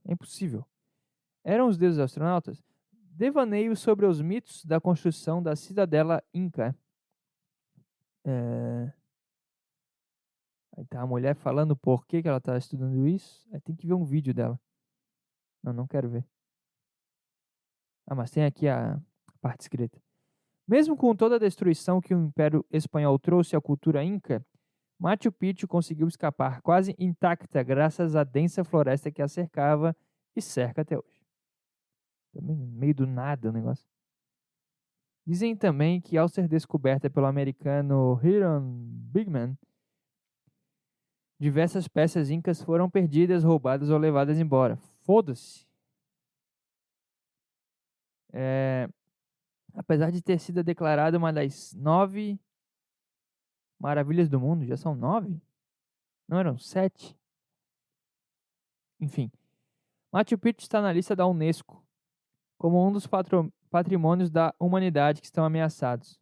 [0.06, 0.66] É impossível.
[1.44, 2.64] Eram os deuses astronautas?
[2.94, 6.74] Devaneio sobre os mitos da construção da cidadela Inca.
[8.24, 8.94] É...
[10.76, 13.48] Aí tá a mulher falando por que, que ela tá estudando isso.
[13.54, 14.60] Aí tem que ver um vídeo dela.
[15.64, 16.26] Não, não quero ver.
[18.08, 19.00] Ah, mas tem aqui a
[19.40, 20.02] parte escrita.
[20.68, 24.46] Mesmo com toda a destruição que o Império Espanhol trouxe à cultura inca,
[25.00, 29.96] Machu Picchu conseguiu escapar quase intacta graças à densa floresta que a cercava
[30.36, 31.22] e cerca até hoje.
[32.34, 33.86] Também no meio do nada o negócio.
[35.26, 38.62] Dizem também que ao ser descoberta pelo americano Hiram
[39.12, 39.58] Bigman,
[41.40, 44.78] diversas peças incas foram perdidas, roubadas ou levadas embora.
[45.02, 45.68] Foda-se.
[48.32, 48.90] É,
[49.74, 52.40] apesar de ter sido declarada uma das nove
[53.80, 55.40] maravilhas do mundo, já são nove?
[56.28, 57.16] Não eram sete?
[59.00, 59.30] Enfim,
[60.12, 61.84] Machu Picchu está na lista da Unesco
[62.64, 63.06] como um dos
[63.70, 66.18] patrimônios da humanidade que estão ameaçados.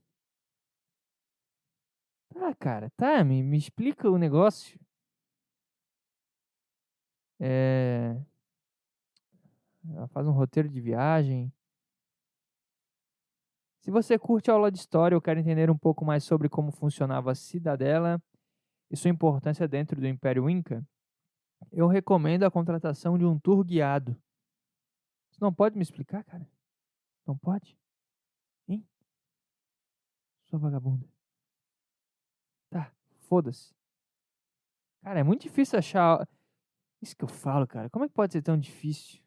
[2.34, 4.80] Tá, cara, tá, me, me explica o negócio.
[7.44, 8.16] É...
[9.90, 11.52] Ela faz um roteiro de viagem.
[13.80, 16.72] Se você curte a aula de história ou quer entender um pouco mais sobre como
[16.72, 18.22] funcionava a cidadela
[18.92, 20.86] e sua importância dentro do Império Inca,
[21.72, 24.16] eu recomendo a contratação de um tour guiado.
[25.32, 26.48] Você não pode me explicar, cara?
[27.26, 27.76] Não pode?
[28.68, 28.88] Hein?
[30.44, 31.08] Sua vagabunda.
[32.70, 33.74] Tá, foda-se.
[35.02, 36.28] Cara, é muito difícil achar.
[37.02, 37.90] Isso que eu falo, cara.
[37.90, 39.22] Como é que pode ser tão difícil?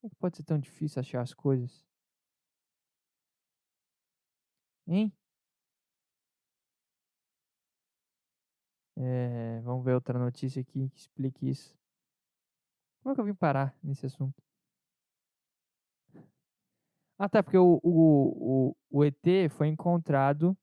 [0.00, 1.84] Como é que pode ser tão difícil achar as coisas?
[4.86, 5.12] Hein?
[8.96, 11.78] É, vamos ver outra notícia aqui que explique isso.
[13.02, 14.42] Como é que eu vim parar nesse assunto?
[17.18, 20.56] Ah, tá, porque o, o, o, o ET foi encontrado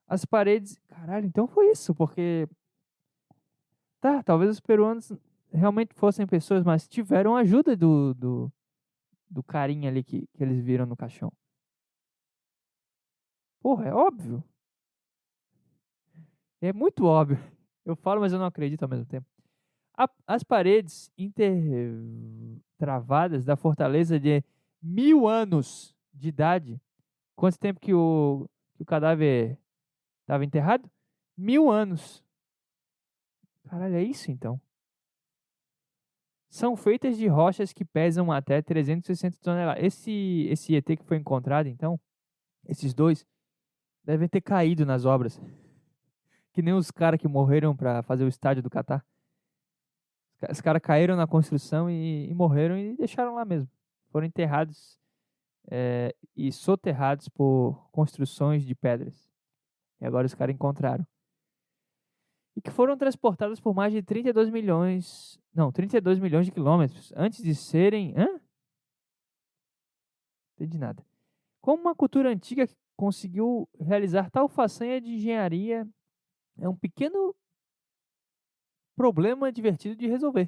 [0.07, 0.77] As paredes.
[0.87, 2.47] Caralho, então foi isso, porque.
[3.99, 5.11] Tá, talvez os peruanos
[5.51, 8.53] realmente fossem pessoas, mas tiveram ajuda do, do,
[9.27, 11.33] do carinha ali que, que eles viram no caixão.
[13.63, 14.43] Porra, é óbvio.
[16.61, 17.39] É muito óbvio.
[17.83, 19.25] Eu falo, mas eu não acredito ao mesmo tempo.
[20.03, 24.43] A, as paredes intertravadas da fortaleza de
[24.81, 26.81] mil anos de idade.
[27.35, 29.57] Quanto tempo que o, que o cadáver
[30.21, 30.89] estava enterrado?
[31.37, 32.23] Mil anos.
[33.69, 34.59] Caralho, é isso então
[36.51, 39.81] são feitas de rochas que pesam até 360 toneladas.
[39.81, 41.97] Esse, esse ET que foi encontrado, então,
[42.67, 43.25] esses dois,
[44.03, 45.41] devem ter caído nas obras.
[46.51, 49.03] Que nem os caras que morreram para fazer o estádio do Catar.
[50.49, 53.69] Os caras caíram na construção e, e, morreram e deixaram lá mesmo.
[54.09, 54.99] Foram enterrados
[55.69, 59.29] é, e soterrados por construções de pedras.
[59.99, 61.05] E agora os caras encontraram
[62.55, 67.41] e que foram transportadas por mais de 32 milhões, não, 32 milhões de quilômetros antes
[67.41, 68.39] de serem, hã?
[70.55, 71.05] Entendi nada.
[71.61, 75.87] Como uma cultura antiga conseguiu realizar tal façanha de engenharia,
[76.57, 77.35] é um pequeno
[79.01, 80.47] problema divertido de resolver.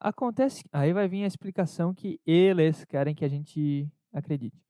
[0.00, 4.60] Acontece, aí vai vir a explicação que eles querem que a gente acredite.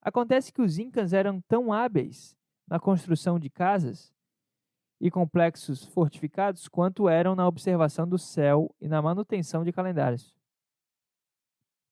[0.00, 2.36] Acontece que os incas eram tão hábeis
[2.66, 4.12] na construção de casas
[5.00, 10.34] e complexos fortificados quanto eram na observação do céu e na manutenção de calendários.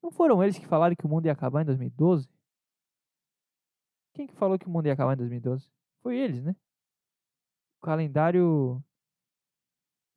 [0.02, 2.28] Não foram eles que falaram que o mundo ia acabar em 2012?
[4.14, 5.70] Quem que falou que o mundo ia acabar em 2012?
[6.02, 6.56] Foi eles, né?
[7.78, 8.82] O calendário.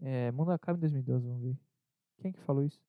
[0.04, 1.58] É, mundo acaba em 2012, vamos ver.
[2.18, 2.82] Quem que falou isso?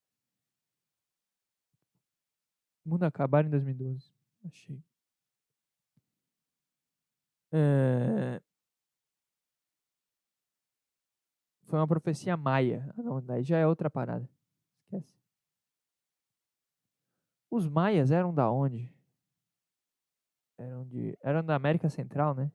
[2.85, 4.13] Mundo acabar em 2012.
[4.45, 4.83] Achei.
[7.53, 8.43] É...
[11.63, 12.93] Foi uma profecia maia.
[12.99, 14.29] Ah, não, daí já é outra parada.
[14.83, 15.15] Esquece.
[17.49, 18.93] Os maias eram da onde?
[20.59, 22.51] Eram de, eram da América Central, né?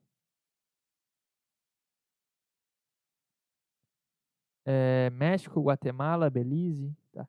[4.72, 7.28] É, México, Guatemala, Belize, tá.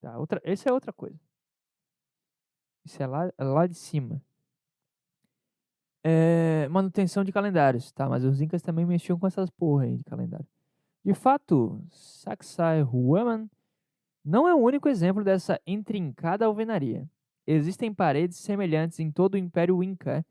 [0.00, 1.20] Tá, outra, essa é outra coisa.
[2.82, 4.22] Isso é lá, é lá de cima.
[6.02, 8.08] É, manutenção de calendários, tá?
[8.08, 10.46] Mas os incas também mexiam com essas porra aí de calendário.
[11.04, 13.46] De fato, Sacsai Huaman
[14.24, 17.06] não é o único exemplo dessa intrincada alvenaria.
[17.46, 20.24] Existem paredes semelhantes em todo o Império Inca,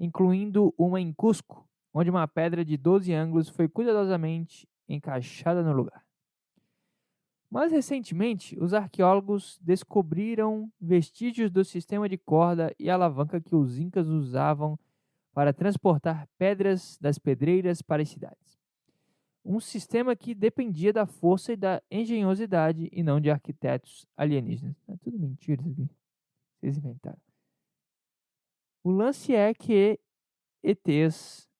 [0.00, 6.04] incluindo uma em Cusco, onde uma pedra de 12 ângulos foi cuidadosamente encaixada no lugar.
[7.50, 14.08] Mais recentemente, os arqueólogos descobriram vestígios do sistema de corda e alavanca que os incas
[14.08, 14.78] usavam
[15.34, 18.58] para transportar pedras das pedreiras para as cidades.
[19.44, 24.76] Um sistema que dependia da força e da engenhosidade e não de arquitetos alienígenas.
[24.88, 25.90] É tudo mentira isso aqui.
[26.58, 27.20] Vocês inventaram.
[28.82, 30.00] O lance é que
[30.62, 31.51] ETs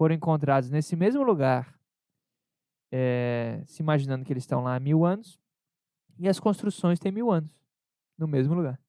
[0.00, 1.78] foram encontrados nesse mesmo lugar
[2.90, 5.38] é, se imaginando que eles estão lá há mil anos,
[6.18, 7.54] e as construções têm mil anos,
[8.16, 8.80] no mesmo lugar.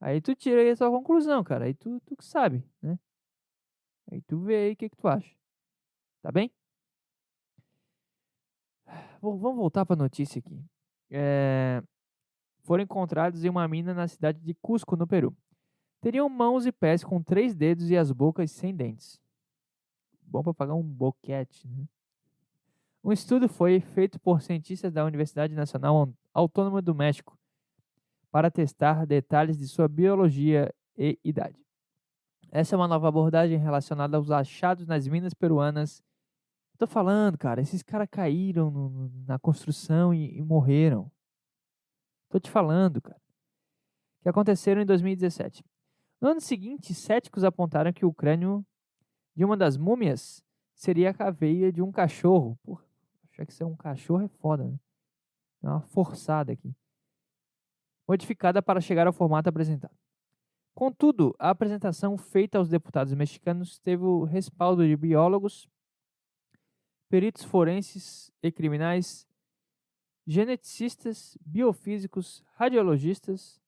[0.00, 1.66] Aí tu tira aí a sua conclusão, cara.
[1.66, 2.98] Aí tu, tu sabe, né?
[4.10, 5.36] Aí tu vê aí o que, que tu acha.
[6.22, 6.50] Tá bem?
[9.20, 10.64] Bom, vamos voltar para a notícia aqui.
[11.10, 11.82] É,
[12.64, 15.36] foram encontrados em uma mina na cidade de Cusco, no Peru.
[16.02, 19.20] Teriam mãos e pés com três dedos e as bocas sem dentes.
[20.20, 21.68] Bom para pagar um boquete.
[21.68, 21.86] Né?
[23.04, 27.38] Um estudo foi feito por cientistas da Universidade Nacional Autônoma do México
[28.32, 31.64] para testar detalhes de sua biologia e idade.
[32.50, 36.02] Essa é uma nova abordagem relacionada aos achados nas minas peruanas.
[36.78, 41.08] Tô falando, cara, esses caras caíram no, na construção e, e morreram.
[42.28, 43.22] Tô te falando, cara.
[44.20, 45.62] Que aconteceram em 2017.
[46.22, 48.64] No ano seguinte, céticos apontaram que o crânio
[49.34, 50.40] de uma das múmias
[50.72, 52.56] seria a caveia de um cachorro.
[52.62, 52.84] Porra,
[53.28, 54.78] achar que ser um cachorro é foda, né?
[55.64, 56.72] É uma forçada aqui.
[58.06, 59.96] Modificada para chegar ao formato apresentado.
[60.72, 65.68] Contudo, a apresentação feita aos deputados mexicanos teve o respaldo de biólogos,
[67.08, 69.26] peritos forenses e criminais,
[70.24, 73.60] geneticistas, biofísicos, radiologistas,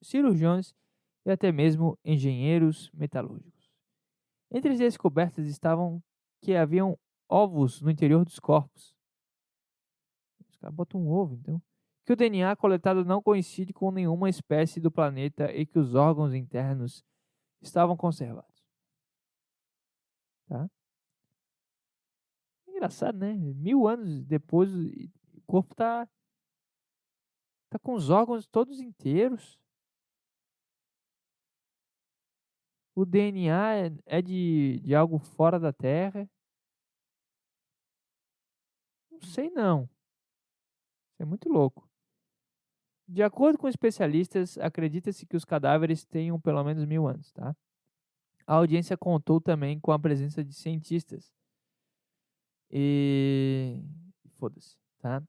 [0.00, 0.76] cirurgiões
[1.24, 3.70] e até mesmo engenheiros metalúrgicos.
[4.50, 6.02] Entre as descobertas estavam
[6.42, 6.98] que haviam
[7.28, 8.94] ovos no interior dos corpos.
[10.50, 11.62] Os caras botam um ovo, então.
[12.04, 16.34] Que o DNA coletado não coincide com nenhuma espécie do planeta e que os órgãos
[16.34, 17.04] internos
[17.62, 18.62] estavam conservados.
[20.48, 20.68] Tá?
[22.66, 23.32] Engraçado, né?
[23.34, 26.08] Mil anos depois, o corpo tá,
[27.70, 29.61] tá com os órgãos todos inteiros.
[32.94, 36.28] O DNA é, é de, de algo fora da Terra?
[39.10, 39.88] Não sei não.
[41.12, 41.88] Isso é muito louco.
[43.08, 47.54] De acordo com especialistas, acredita-se que os cadáveres tenham pelo menos mil anos, tá?
[48.46, 51.32] A audiência contou também com a presença de cientistas.
[52.70, 53.78] E.
[54.30, 55.22] Foda-se, tá?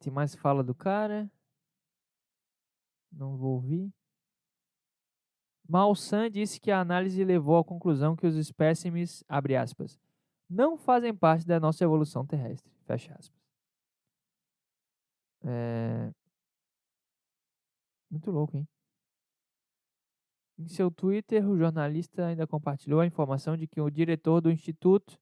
[0.00, 1.30] Tem mais fala do cara.
[3.12, 3.92] Não vou ouvir.
[5.68, 9.98] Malsan disse que a análise levou à conclusão que os espécimes, abre aspas,
[10.48, 13.42] não fazem parte da nossa evolução terrestre, fecha aspas.
[15.44, 16.12] É...
[18.10, 18.68] Muito louco, hein?
[20.58, 25.18] Em seu Twitter, o jornalista ainda compartilhou a informação de que o diretor do Instituto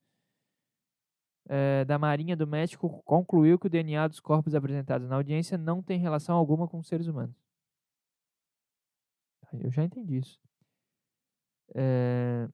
[1.49, 5.83] é, da Marinha do México concluiu que o DNA dos corpos apresentados na audiência não
[5.83, 7.42] tem relação alguma com seres humanos.
[9.61, 10.41] Eu já entendi isso.
[11.75, 12.49] É...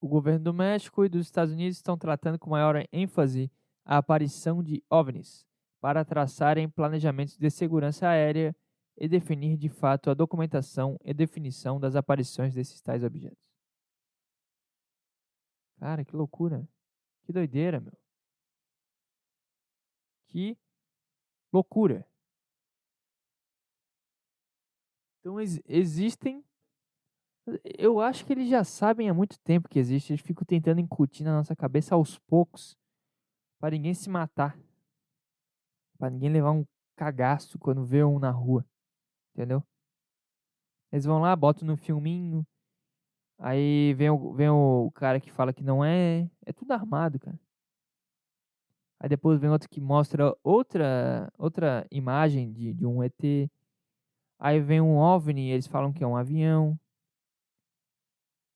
[0.00, 3.50] O governo do México e dos Estados Unidos estão tratando com maior ênfase
[3.84, 5.46] a aparição de OVNIs
[5.80, 8.54] para traçarem planejamentos de segurança aérea
[8.96, 13.38] e definir de fato a documentação e definição das aparições desses tais objetos.
[15.78, 16.66] Cara, que loucura.
[17.24, 17.92] Que doideira, meu.
[20.28, 20.56] Que
[21.52, 22.06] loucura.
[25.26, 26.44] Então ex existem.
[27.76, 30.12] Eu acho que eles já sabem há muito tempo que existe.
[30.12, 32.78] Eles ficam tentando incutir na nossa cabeça aos poucos.
[33.58, 34.56] Para ninguém se matar.
[35.98, 36.64] Para ninguém levar um
[36.94, 38.64] cagaço quando vê um na rua.
[39.34, 39.64] Entendeu?
[40.92, 42.46] Eles vão lá, botam no filminho.
[43.36, 46.30] Aí vem o, vem o cara que fala que não é.
[46.44, 47.38] É tudo armado, cara.
[49.00, 53.50] Aí depois vem outro que mostra outra outra imagem de, de um ET.
[54.38, 56.78] Aí vem um OVNI, eles falam que é um avião.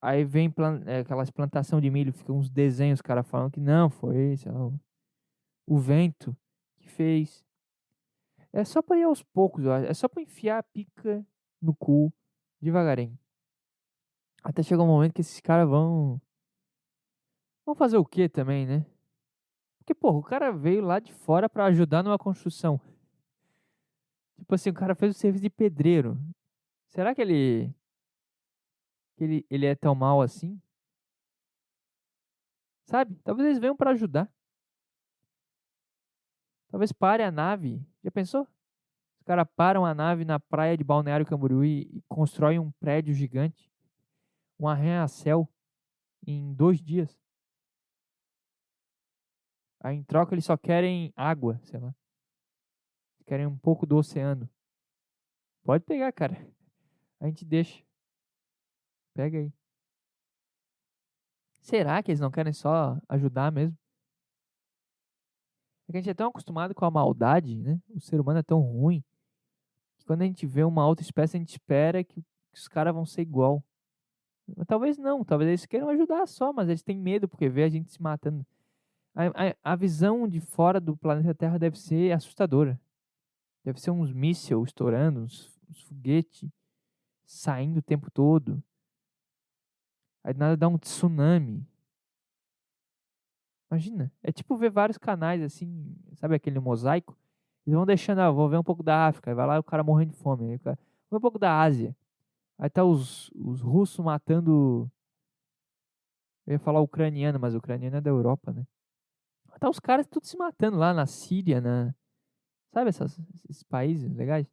[0.02, 3.60] Aí vem plan é, aquelas plantação de milho, ficam uns desenhos, os caras falam que
[3.60, 4.50] não, foi sei
[5.66, 6.36] o, vento
[6.78, 7.44] que fez.
[8.52, 9.76] É só para ir aos poucos, ó.
[9.76, 11.24] é só para enfiar a pica
[11.60, 12.12] no cu
[12.60, 13.18] devagarinho.
[14.42, 16.20] Até chegar um momento que esses caras vão.
[17.64, 18.86] Vão fazer o que também, né?
[19.78, 22.80] Porque, porra, o cara veio lá de fora para ajudar numa construção.
[24.40, 26.18] Tipo assim, o cara fez o serviço de pedreiro.
[26.88, 27.72] Será que ele.
[29.18, 30.60] ele, ele é tão mal assim?
[32.86, 33.14] Sabe?
[33.22, 34.32] Talvez eles venham para ajudar.
[36.70, 37.84] Talvez pare a nave.
[38.02, 38.42] Já pensou?
[39.18, 43.12] Os caras param a nave na praia de Balneário Camboriú e, e constroem um prédio
[43.12, 43.70] gigante.
[44.58, 45.48] Um arranha-céu
[46.26, 47.16] em dois dias.
[49.80, 51.94] Aí em troca eles só querem água, sei lá.
[53.30, 54.50] Querem um pouco do oceano.
[55.62, 56.36] Pode pegar, cara.
[57.20, 57.80] A gente deixa.
[59.14, 59.52] Pega aí.
[61.60, 63.78] Será que eles não querem só ajudar mesmo?
[65.86, 67.80] É que a gente é tão acostumado com a maldade, né?
[67.94, 69.00] O ser humano é tão ruim.
[69.96, 73.06] Que quando a gente vê uma outra espécie, a gente espera que, os caras vão
[73.06, 73.62] ser igual.
[74.56, 77.68] Mas talvez não, talvez eles queiram ajudar só, mas eles têm medo porque vê a
[77.68, 78.44] gente se matando.
[79.14, 82.76] A, a, a visão de fora do planeta Terra deve ser assustadora.
[83.64, 86.50] Deve ser uns mísseis estourando, uns, uns foguetes
[87.24, 88.62] saindo o tempo todo.
[90.24, 91.66] Aí nada dá um tsunami.
[93.70, 97.16] Imagina, é tipo ver vários canais assim, sabe aquele mosaico?
[97.64, 99.84] Eles vão deixando, ah, vou ver um pouco da África, aí vai lá o cara
[99.84, 100.76] morrendo de fome, aí o cara,
[101.08, 101.96] vou ver um pouco da Ásia.
[102.58, 104.90] Aí tá os, os russos matando.
[106.46, 108.66] Eu ia falar ucraniano, mas ucraniano é da Europa, né?
[109.60, 111.94] Tá os caras tudo se matando lá na Síria, na.
[112.72, 113.18] Sabe essas,
[113.48, 114.46] esses países legais?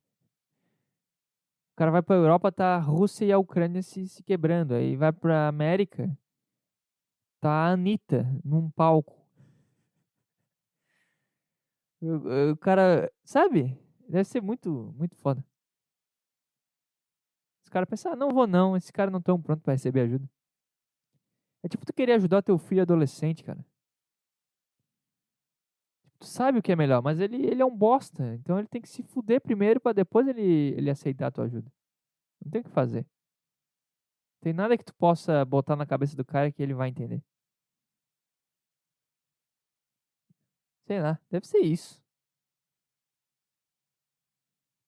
[1.73, 4.73] O cara vai pra Europa, tá a Rússia e a Ucrânia se, se quebrando.
[4.73, 6.17] Aí vai pra América,
[7.39, 9.15] tá a Anitta num palco.
[12.01, 13.77] O, o cara, sabe?
[14.09, 15.43] Deve ser muito, muito foda.
[17.63, 20.27] Os caras pensam, ah, não vou não, esses caras não estão prontos para receber ajuda.
[21.61, 23.63] É tipo tu querer ajudar teu filho adolescente, cara.
[26.19, 28.33] Tu sabe o que é melhor, mas ele, ele é um bosta.
[28.35, 31.71] Então ele tem que se fuder primeiro para depois ele, ele aceitar a tua ajuda.
[32.43, 33.05] Não tem o que fazer.
[34.41, 37.23] Tem nada que tu possa botar na cabeça do cara que ele vai entender.
[40.87, 42.01] Sei lá, deve ser isso.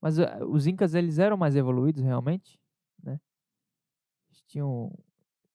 [0.02, 2.60] Mas uh, os incas eles eram mais evoluídos realmente,
[3.04, 3.20] né?
[4.30, 4.98] Eles tinham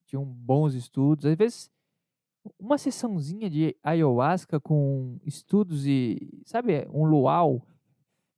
[0.06, 1.73] tinham bons estudos, às vezes
[2.58, 7.66] uma sessãozinha de ayahuasca com estudos e, sabe, um luau.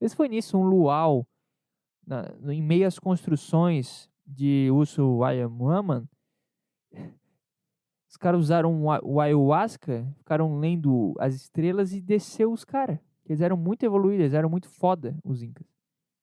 [0.00, 1.26] Esse foi nisso, um luau,
[2.06, 6.08] na, em meio às construções de Uso Ayamuaman.
[8.08, 12.98] Os caras usaram o ayahuasca, ficaram lendo as estrelas e desceu os caras.
[13.26, 15.66] Eles eram muito evoluídos, eles eram muito foda, os incas.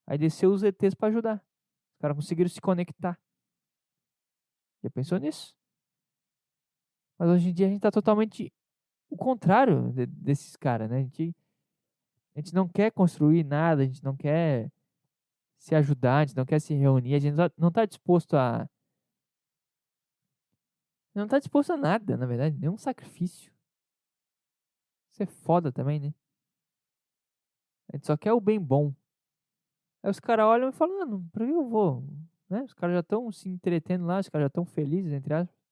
[0.07, 1.35] Aí desceu os ETs para ajudar.
[1.35, 3.19] Os caras conseguiram se conectar.
[4.83, 5.55] Já pensou nisso?
[7.23, 8.51] Mas hoje em dia a gente tá totalmente
[9.09, 10.97] o contrário de, desses caras, né?
[10.97, 11.33] A gente,
[12.35, 14.69] a gente não quer construir nada, a gente não quer
[15.57, 18.69] se ajudar, a gente não quer se reunir, a gente não está disposto a.
[21.15, 23.53] Não está disposto a nada, na verdade, nenhum sacrifício.
[25.09, 26.13] Isso é foda também, né?
[27.87, 28.93] A gente só quer o bem bom.
[30.03, 32.03] Aí os caras olham e falam, ah, pra que eu vou?
[32.49, 32.63] Né?
[32.63, 35.62] Os caras já estão se entretendo lá, os caras já estão felizes, entre aspas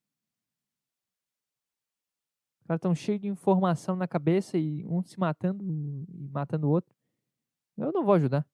[2.71, 6.95] caras estão cheios de informação na cabeça e um se matando e matando o outro.
[7.77, 8.47] Eu não vou ajudar.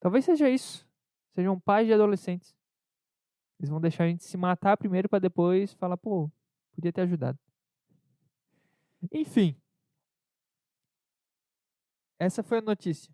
[0.00, 0.86] Talvez seja isso.
[1.34, 2.54] Sejam pais de adolescentes.
[3.58, 6.30] Eles vão deixar a gente se matar primeiro para depois falar, pô,
[6.74, 7.38] podia ter ajudado.
[9.12, 9.54] Enfim.
[12.18, 13.12] Essa foi a notícia.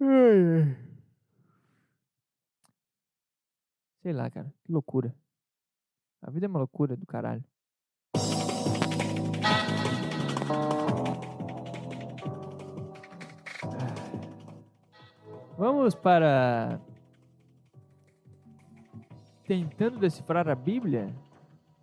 [0.00, 0.06] Ai,
[0.62, 0.87] ai.
[4.08, 4.50] Sei lá, cara.
[4.64, 5.14] Que loucura.
[6.22, 7.44] A vida é uma loucura do caralho.
[15.58, 16.80] Vamos para.
[19.46, 21.14] Tentando decifrar a Bíblia?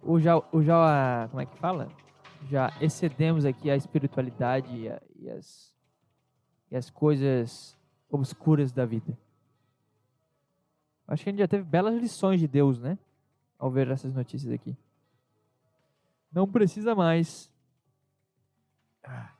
[0.01, 1.27] Ou já, ou já.
[1.29, 1.89] Como é que fala?
[2.49, 5.71] Já excedemos aqui a espiritualidade e, a, e as,
[6.71, 7.77] e as coisas
[8.09, 9.15] obscuras da vida.
[11.07, 12.97] Acho que a gente já teve belas lições de Deus, né?
[13.57, 14.75] Ao ver essas notícias aqui.
[16.31, 17.51] Não precisa mais.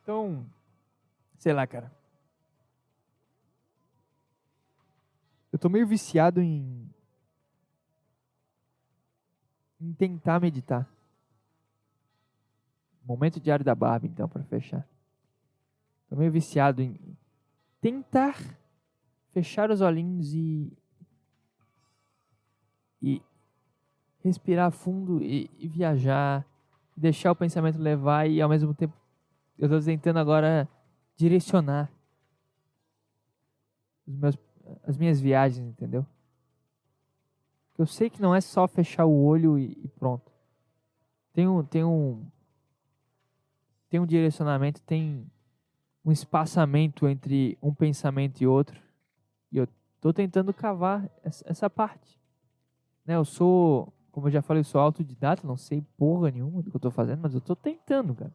[0.02, 0.46] Então,
[1.38, 1.92] sei lá, cara.
[5.52, 6.90] Eu tô meio viciado em
[9.80, 10.90] em tentar meditar.
[13.04, 14.88] Momento diário da Barbie, então, para fechar.
[16.10, 16.98] Tô meio viciado em
[17.80, 18.36] tentar
[19.30, 20.72] fechar os olhinhos e
[23.06, 23.22] e
[24.24, 26.44] respirar fundo e, e viajar,
[26.98, 28.94] deixar o pensamento levar e ao mesmo tempo
[29.60, 30.68] eu estou tentando agora
[31.16, 31.92] direcionar
[34.06, 34.36] meus
[34.84, 36.04] as minhas viagens, entendeu?
[37.78, 40.32] Eu sei que não é só fechar o olho e, e pronto.
[41.32, 42.26] Tem um, tem um
[43.88, 45.30] tem um direcionamento, tem
[46.04, 48.82] um espaçamento entre um pensamento e outro.
[49.52, 49.68] E eu
[50.02, 52.20] tô tentando cavar essa parte.
[53.06, 56.70] Né, eu sou, como eu já falei, eu sou autodidata, não sei porra nenhuma do
[56.72, 58.34] que eu tô fazendo, mas eu tô tentando, cara.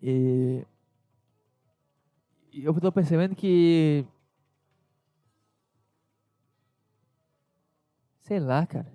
[0.00, 0.64] E
[2.52, 4.06] eu tô percebendo que
[8.26, 8.92] Sei lá, cara.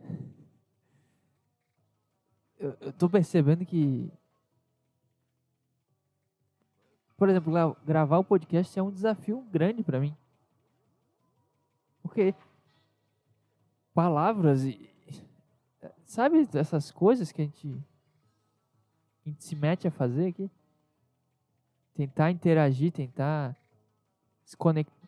[2.59, 4.11] Eu, tô percebendo que.
[7.15, 7.53] Por exemplo,
[7.85, 10.13] gravar o podcast é um desafio grande para mim.
[12.03, 12.35] Porque
[13.93, 14.89] palavras e.
[16.05, 17.67] Sabe essas coisas que a gente,
[19.25, 20.51] a gente se mete a fazer aqui?
[21.93, 23.55] Tentar interagir, tentar
[24.43, 25.07] se conectar,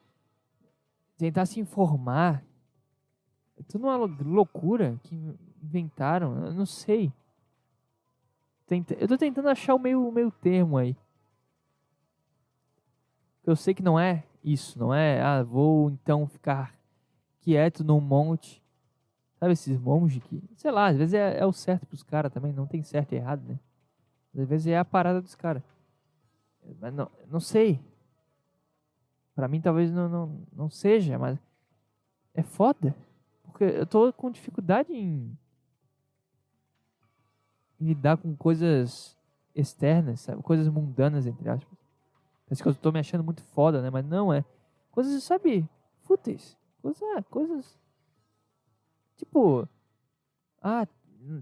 [1.18, 2.44] tentar se informar,
[3.58, 5.16] é tudo uma loucura que
[5.62, 6.46] inventaram.
[6.46, 7.12] Eu não sei.
[8.98, 10.96] Eu tô tentando achar o meio, meio termo aí.
[13.46, 16.74] Eu sei que não é isso, não é, ah, vou então ficar
[17.42, 18.63] quieto num monte.
[19.44, 22.54] Sabe esses monges que, sei lá, às vezes é, é o certo pros caras também,
[22.54, 23.60] não tem certo e errado, né?
[24.38, 25.62] Às vezes é a parada dos caras.
[26.80, 27.78] Mas não, não sei.
[29.36, 31.38] Pra mim talvez não, não, não seja, mas
[32.34, 32.96] é foda.
[33.44, 35.38] Porque eu tô com dificuldade em,
[37.82, 39.18] lidar com coisas
[39.54, 40.42] externas, sabe?
[40.42, 41.78] Coisas mundanas, entre aspas.
[42.46, 43.90] Parece que eu tô me achando muito foda, né?
[43.90, 44.46] Mas não é.
[44.90, 45.70] Coisas, sabe,
[46.04, 46.58] fúteis.
[46.82, 47.83] Coisas, ah, coisas.
[49.16, 49.68] Tipo.
[50.62, 50.88] Ah,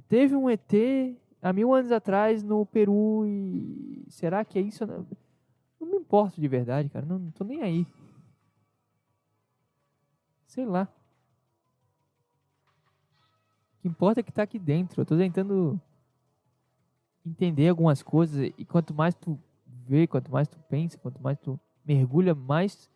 [0.08, 0.72] teve um ET
[1.42, 4.06] há mil anos atrás no Peru e.
[4.10, 4.86] Será que é isso?
[4.86, 7.06] Não, me importo de verdade, cara.
[7.06, 7.88] Não, não tô nem aí.
[10.46, 10.88] Sei lá.
[13.78, 15.02] O que importa é que tá aqui dentro.
[15.02, 15.80] Eu tô tentando
[17.26, 21.60] entender algumas coisas e quanto mais tu vê, quanto mais tu pensa, quanto mais tu
[21.86, 22.90] mergulha, mais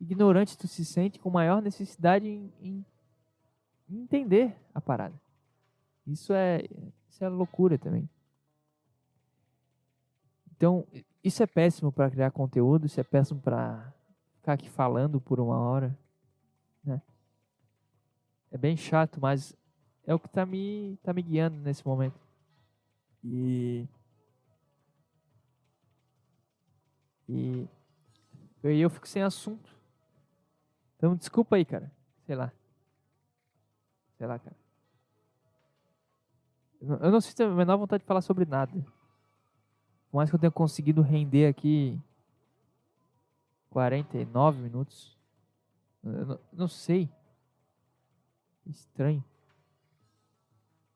[0.00, 2.84] ignorante tu se sente com maior necessidade em, em
[3.90, 5.14] entender a parada.
[6.06, 6.62] Isso é,
[7.08, 8.08] isso é loucura também.
[10.56, 10.86] Então,
[11.22, 13.92] isso é péssimo para criar conteúdo, isso é péssimo para
[14.36, 15.96] ficar aqui falando por uma hora,
[16.84, 17.00] né?
[18.50, 19.56] É bem chato, mas
[20.04, 22.18] é o que tá me, tá me guiando nesse momento.
[23.22, 23.86] E.
[27.28, 27.68] E.
[28.62, 29.74] Eu, eu fico sem assunto.
[30.96, 31.90] Então, desculpa aí, cara.
[32.26, 32.52] Sei lá.
[34.20, 34.54] Sei lá, cara.
[36.82, 38.70] Eu não sinto a menor vontade de falar sobre nada.
[40.10, 41.98] Por mais que eu tenha conseguido render aqui
[43.70, 45.16] 49 minutos.
[46.04, 47.08] Eu não, não sei.
[48.66, 49.24] Estranho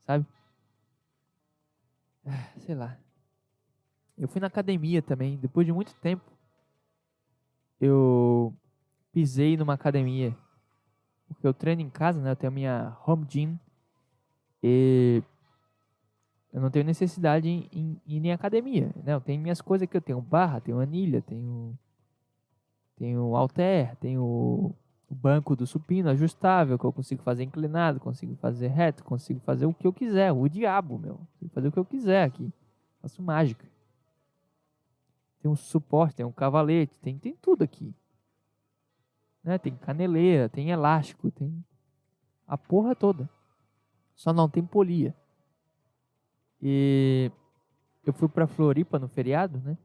[0.06, 0.26] sabe?
[2.26, 2.98] Ah, sei lá.
[4.18, 6.30] Eu fui na academia também, depois de muito tempo.
[7.80, 8.54] Eu
[9.12, 10.36] pisei numa academia.
[11.34, 12.30] Porque eu treino em casa, né?
[12.30, 13.58] Eu tenho a minha home gym.
[14.62, 15.22] E
[16.52, 18.90] eu não tenho necessidade em, em, em em academia.
[19.04, 19.12] Né?
[19.12, 19.96] Eu tenho minhas coisas aqui.
[19.96, 21.76] Eu tenho barra, tenho anilha, tenho,
[22.96, 24.74] tenho halter, tenho
[25.10, 29.66] o banco do supino ajustável, que eu consigo fazer inclinado, consigo fazer reto, consigo fazer
[29.66, 31.20] o que eu quiser, o diabo, meu.
[31.32, 32.52] Consigo fazer o que eu quiser aqui.
[33.02, 33.66] Faço mágica.
[35.40, 37.94] Tem um suporte, tem um cavalete, tem, tem tudo aqui.
[39.44, 39.58] Né?
[39.58, 41.64] Tem caneleira, tem elástico, tem
[42.46, 43.28] a porra toda.
[44.16, 45.14] Só não tem polia.
[46.62, 47.30] E
[48.04, 49.76] eu fui para Floripa no feriado, né?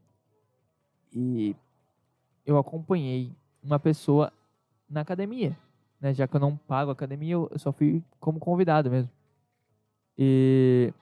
[1.14, 1.55] E
[2.45, 4.32] eu acompanhei uma pessoa
[4.89, 5.57] na academia,
[5.99, 6.14] né?
[6.14, 9.12] Já que eu não pago academia, eu só fui como convidado mesmo.
[10.18, 10.93] E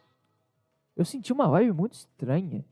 [0.96, 2.66] eu senti uma vibe muito estranha.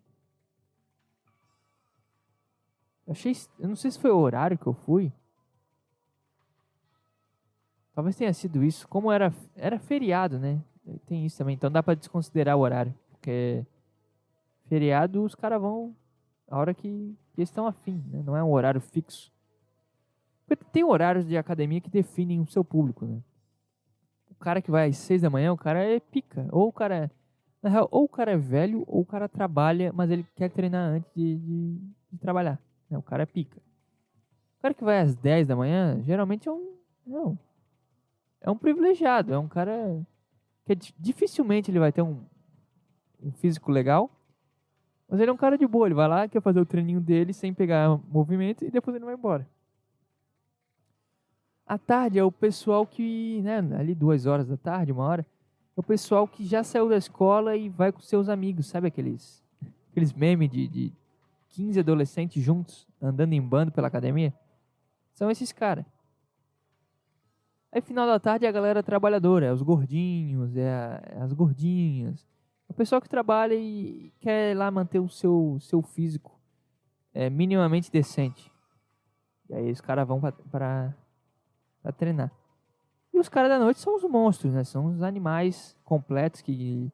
[3.06, 5.12] Eu achei, eu não sei se foi o horário que eu fui.
[7.96, 8.88] Talvez tenha sido isso.
[8.88, 10.62] Como era era feriado, né?
[11.08, 13.66] Tem isso também, então dá para desconsiderar o horário, porque
[14.68, 15.96] feriado os caras vão
[16.48, 18.22] a hora que, que eles estão afim, né?
[18.24, 19.32] Não é um horário fixo.
[20.46, 23.20] Porque tem horários de academia que definem o seu público, né?
[24.30, 26.48] O cara que vai às seis da manhã, o cara é pica.
[26.52, 27.10] Ou o cara é,
[27.64, 30.92] na real, ou o cara é velho, ou o cara trabalha, mas ele quer treinar
[30.92, 31.80] antes de, de,
[32.12, 32.60] de trabalhar.
[32.90, 32.98] Né?
[32.98, 33.58] O cara é pica.
[34.60, 36.76] O cara que vai às 10 da manhã, geralmente é um.
[37.08, 37.40] Não.
[38.46, 39.34] É um privilegiado.
[39.34, 40.06] É um cara
[40.66, 42.22] que é, dificilmente ele vai ter um,
[43.22, 44.12] um físico legal.
[45.10, 45.88] Mas ele é um cara de boa.
[45.88, 49.16] Ele vai lá, quer fazer o treininho dele sem pegar movimento e depois ele vai
[49.16, 49.48] embora.
[51.66, 55.26] À tarde é o pessoal que, né, ali duas horas da tarde, uma hora,
[55.76, 59.44] é o pessoal que já saiu da escola e vai com seus amigos, sabe aqueles,
[59.90, 60.94] aqueles memes de, de
[61.50, 64.32] 15 adolescentes juntos, andando em bando pela academia?
[65.12, 65.86] São esses caras.
[67.76, 71.34] Aí final da tarde é a galera trabalhadora, é os gordinhos, é, a, é as
[71.34, 72.26] gordinhas.
[72.70, 76.40] O pessoal que trabalha e quer lá manter o seu, seu físico
[77.14, 78.50] é, minimamente decente.
[79.50, 80.96] E aí os caras vão para
[81.84, 82.32] para treinar.
[83.14, 84.64] E os caras da noite são os monstros, né?
[84.64, 86.90] São os animais completos que,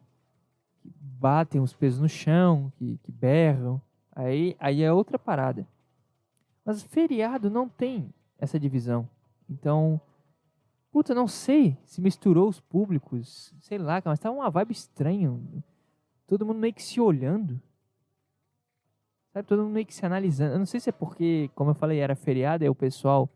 [0.81, 3.79] que batem os pesos no chão, que, que berram.
[4.15, 5.67] Aí, aí é outra parada.
[6.65, 9.07] Mas feriado não tem essa divisão.
[9.47, 10.01] Então,
[10.91, 15.39] puta, não sei se misturou os públicos, sei lá, mas tava uma vibe estranha.
[16.27, 17.61] Todo mundo meio que se olhando.
[19.33, 20.53] Sabe, todo mundo meio que se analisando.
[20.53, 23.29] Eu não sei se é porque, como eu falei, era feriado, aí o pessoal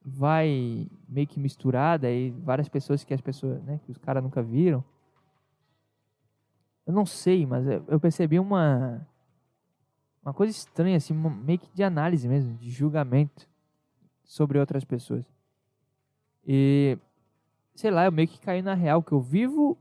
[0.00, 4.42] vai meio que misturada e várias pessoas que as pessoas, né, que os caras nunca
[4.42, 4.82] viram.
[6.86, 9.06] Eu não sei, mas eu percebi uma
[10.22, 13.48] uma coisa estranha assim, meio que de análise mesmo, de julgamento
[14.24, 15.24] sobre outras pessoas.
[16.50, 16.96] E
[17.74, 19.76] sei lá, eu meio que caí na real que eu vivo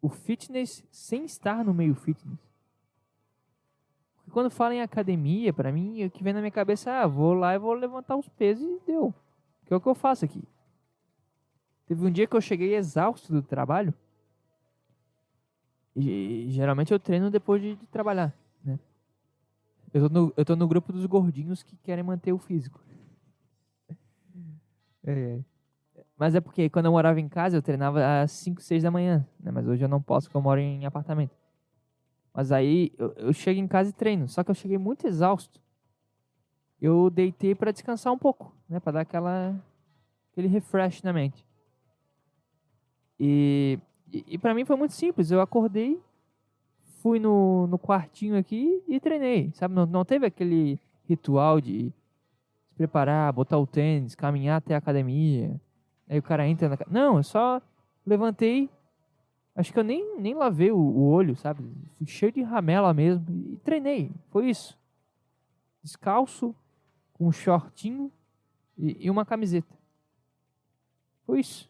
[0.00, 2.40] o fitness sem estar no meio fitness.
[4.16, 7.06] Porque quando fala em academia, para mim, o que vem na minha cabeça é, ah,
[7.06, 9.14] vou lá e vou levantar os pesos e deu.
[9.66, 10.42] Que é o que eu faço aqui.
[11.86, 13.92] Teve um dia que eu cheguei exausto do trabalho.
[15.94, 18.34] E geralmente eu treino depois de, de trabalhar,
[18.64, 18.78] né?
[19.92, 22.80] Eu tô, no, eu tô no grupo dos gordinhos que querem manter o físico.
[25.04, 25.40] É.
[26.18, 29.26] Mas é porque quando eu morava em casa, eu treinava às 5, 6 da manhã,
[29.40, 29.50] né?
[29.50, 31.36] Mas hoje eu não posso porque eu moro em apartamento.
[32.32, 34.28] Mas aí eu, eu chego em casa e treino.
[34.28, 35.60] Só que eu cheguei muito exausto
[36.82, 39.54] eu deitei para descansar um pouco, né, para dar aquela
[40.32, 41.46] aquele refresh na mente.
[43.20, 43.78] E,
[44.12, 45.30] e, e para mim foi muito simples.
[45.30, 46.00] Eu acordei,
[47.00, 49.74] fui no, no quartinho aqui e treinei, sabe?
[49.74, 51.92] Não, não teve aquele ritual de
[52.66, 55.60] se preparar, botar o tênis, caminhar até a academia.
[56.12, 56.76] Aí o cara entra na.
[56.90, 57.58] Não, eu só
[58.04, 58.68] levantei.
[59.56, 61.64] Acho que eu nem, nem lavei o, o olho, sabe?
[61.96, 64.12] Fui cheio de ramela mesmo e treinei.
[64.28, 64.78] Foi isso.
[65.82, 66.54] Descalço,
[67.14, 68.12] com um shortinho
[68.76, 69.74] e, e, uma camiseta.
[71.24, 71.66] Foi isso.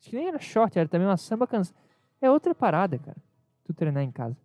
[0.00, 1.76] Acho que nem era short, era também uma samba canção.
[2.22, 3.18] É outra parada, cara.
[3.64, 4.38] Tu treinar em casa.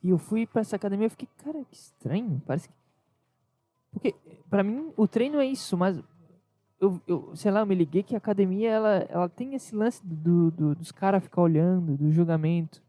[0.00, 2.40] E eu fui para essa academia e fiquei, cara, que estranho.
[2.46, 2.74] Parece que.
[3.90, 4.14] Porque,
[4.48, 6.00] para mim, o treino é isso, mas.
[6.80, 10.00] Eu, eu, sei lá, eu me liguei que a academia ela, ela tem esse lance
[10.04, 12.82] do, do dos caras ficar olhando, do julgamento.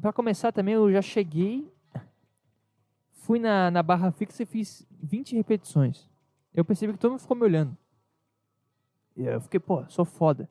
[0.00, 1.70] Para começar também, eu já cheguei
[3.28, 6.08] fui na, na barra fixa e fiz 20 repetições.
[6.54, 7.76] Eu percebi que todo mundo ficou me olhando.
[9.14, 10.48] E eu fiquei, pô, sou foda.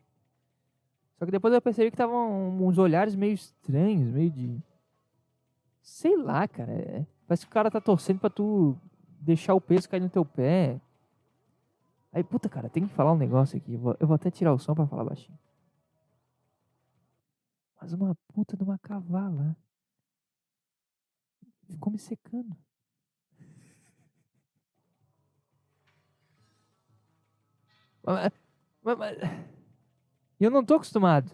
[1.18, 4.62] Só que depois eu percebi que estavam uns olhares meio estranhos, meio de.
[5.82, 6.72] Sei lá, cara.
[6.72, 7.06] É...
[7.28, 8.78] Parece que o cara tá torcendo pra tu
[9.20, 10.80] deixar o peso cair no teu pé.
[12.12, 13.74] Aí, puta, cara, tem que falar um negócio aqui.
[13.74, 15.38] Eu vou, eu vou até tirar o som pra falar baixinho.
[17.80, 19.56] Mas uma puta de uma cavala.
[21.70, 22.56] Ficou me secando.
[30.40, 31.32] E eu não tô acostumado.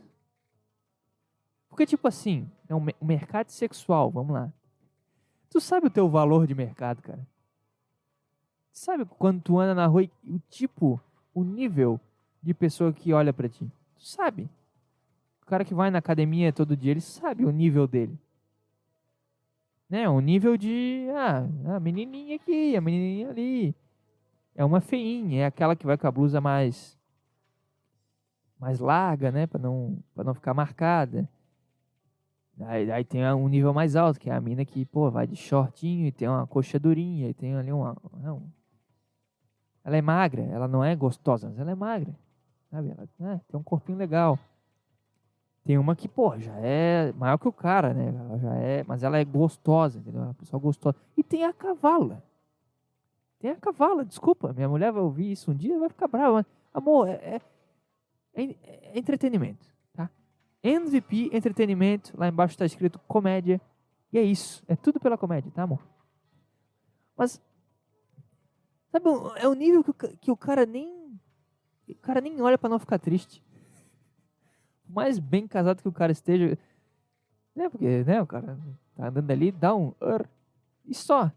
[1.70, 4.52] Porque, tipo assim, é um mercado sexual, vamos lá.
[5.50, 7.28] Tu sabe o teu valor de mercado, cara?
[8.74, 11.00] Sabe quando tu anda na rua e o tipo,
[11.32, 12.00] o nível
[12.42, 13.72] de pessoa que olha para ti?
[13.96, 14.50] Tu sabe.
[15.44, 18.18] O cara que vai na academia todo dia, ele sabe o nível dele.
[19.88, 20.10] Né?
[20.10, 23.76] O nível de, ah, a menininha aqui, a menininha ali.
[24.56, 26.98] É uma feinha, é aquela que vai com a blusa mais
[28.60, 31.30] mais larga, né, para não para não ficar marcada.
[32.62, 35.36] Aí, aí, tem um nível mais alto, que é a mina que, pô, vai de
[35.36, 37.98] shortinho e tem uma coxa durinha, e tem ali uma.
[38.22, 38.44] Não.
[39.84, 42.16] Ela é magra, ela não é gostosa, mas ela é magra.
[42.70, 42.90] Sabe?
[42.90, 44.40] Ela né, tem um corpinho legal.
[45.66, 48.08] Tem uma que, pô, já é maior que o cara, né?
[48.08, 50.22] Ela já é, mas ela é gostosa, entendeu?
[50.22, 50.96] É uma pessoa gostosa.
[51.16, 52.24] E tem a cavala.
[53.40, 54.54] Tem a cavala, desculpa.
[54.54, 56.34] Minha mulher vai ouvir isso um dia vai ficar brava.
[56.34, 57.42] Mas, amor, é,
[58.34, 59.74] é, é entretenimento.
[60.64, 63.60] MVP Entretenimento, lá embaixo está escrito comédia.
[64.12, 64.64] E é isso.
[64.68, 65.86] É tudo pela comédia, tá, amor?
[67.18, 67.42] Mas,
[68.94, 71.20] sabe, é o nível que o, que o cara nem.
[71.90, 73.44] O cara nem olha para não ficar triste.
[74.88, 76.58] Mais bem casado que o cara esteja.
[77.56, 78.58] Né, porque, né, o cara
[78.96, 79.94] tá andando ali, dá um.
[80.86, 81.32] E só.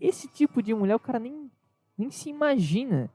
[0.00, 1.48] Esse tipo de mulher, o cara nem,
[1.96, 3.08] nem se imagina.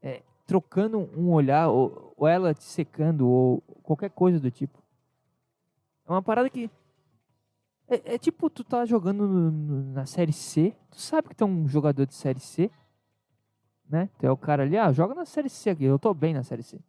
[0.00, 4.82] É, trocando um olhar, ou, ou ela te secando, ou qualquer coisa do tipo.
[6.06, 6.70] É uma parada que.
[7.88, 11.46] É, é tipo, tu tá jogando no, no, na série C, tu sabe que tem
[11.46, 12.70] um jogador de série C,
[13.88, 14.08] né?
[14.18, 16.42] Tu é o cara ali, ah, joga na série C aqui, eu tô bem na
[16.42, 16.80] série C.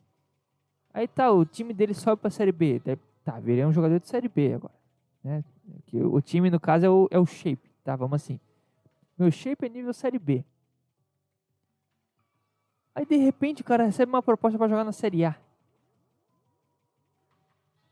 [0.93, 2.81] Aí tá, o time dele sobe pra série B.
[3.23, 4.73] Tá, virei um jogador de série B agora.
[5.23, 5.43] Né?
[5.87, 7.95] Que o time, no caso, é o, é o shape, tá?
[7.95, 8.39] Vamos assim.
[9.17, 10.45] Meu shape é nível série B.
[12.95, 15.35] Aí de repente o cara recebe uma proposta para jogar na Série A.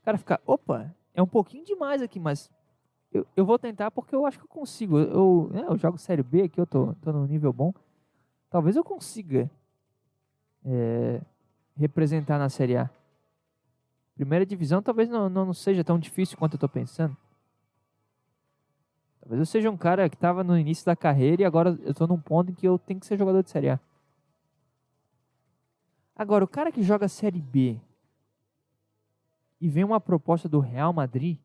[0.00, 2.50] O cara fica, opa, é um pouquinho demais aqui, mas
[3.12, 4.98] eu, eu vou tentar porque eu acho que eu consigo.
[4.98, 7.72] Eu, né, eu jogo Série B aqui, eu tô, tô num nível bom.
[8.50, 9.50] Talvez eu consiga
[10.64, 11.20] é,
[11.76, 12.90] representar na Série A.
[14.14, 17.16] Primeira divisão talvez não, não seja tão difícil quanto eu tô pensando.
[19.20, 22.08] Talvez eu seja um cara que estava no início da carreira e agora eu estou
[22.08, 23.80] num ponto em que eu tenho que ser jogador de Série A.
[26.14, 27.80] Agora, o cara que joga Série B
[29.60, 31.38] e vem uma proposta do Real Madrid,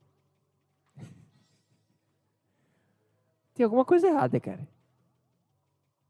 [3.58, 4.68] tem alguma coisa errada, cara.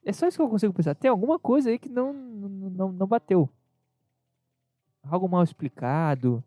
[0.03, 0.93] É só isso que eu consigo pensar.
[0.95, 3.49] Tem alguma coisa aí que não, não, não bateu.
[5.01, 6.43] Algo mal explicado.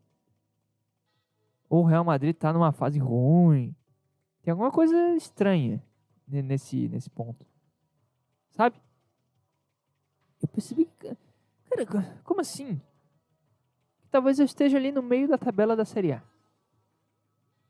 [1.71, 3.75] Ou o Real Madrid tá numa fase ruim.
[4.43, 5.83] Tem alguma coisa estranha
[6.29, 7.47] nesse, nesse ponto.
[8.51, 8.77] Sabe?
[10.43, 11.17] Eu percebi que
[11.87, 12.79] Cara, como assim?
[14.11, 16.23] Talvez eu esteja ali no meio da tabela da Série A.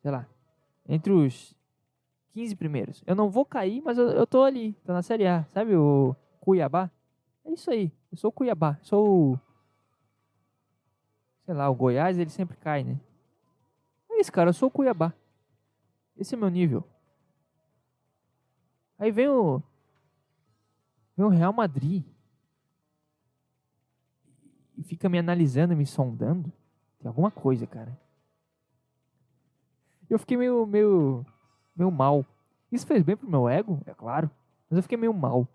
[0.03, 0.27] Sei lá.
[0.89, 1.55] Entre os
[2.33, 3.03] 15 primeiros.
[3.07, 4.73] Eu não vou cair, mas eu, eu tô ali.
[4.85, 5.45] Tô na Série A.
[5.47, 6.91] Sabe o Cuiabá?
[7.45, 7.93] É isso aí.
[8.11, 8.79] Eu sou o Cuiabá.
[8.83, 9.41] Sou o...
[11.45, 13.01] Sei lá, o Goiás, ele sempre cai, né?
[14.11, 14.51] É isso, cara.
[14.51, 15.13] Eu sou o Cuiabá.
[16.17, 16.85] Esse é meu nível.
[18.99, 19.63] Aí vem o...
[21.17, 22.05] Vem o Real Madrid
[24.81, 26.51] e fica me analisando, me sondando,
[26.99, 27.99] tem alguma coisa, cara.
[30.09, 31.25] Eu fiquei meio, meio,
[31.81, 32.25] meio mal.
[32.71, 34.31] Isso fez bem pro meu ego, é claro,
[34.69, 35.49] mas eu fiquei meio mal.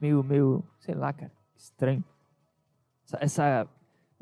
[0.00, 2.04] Meio, meio, sei lá, cara, estranho.
[3.04, 3.68] Essa, essa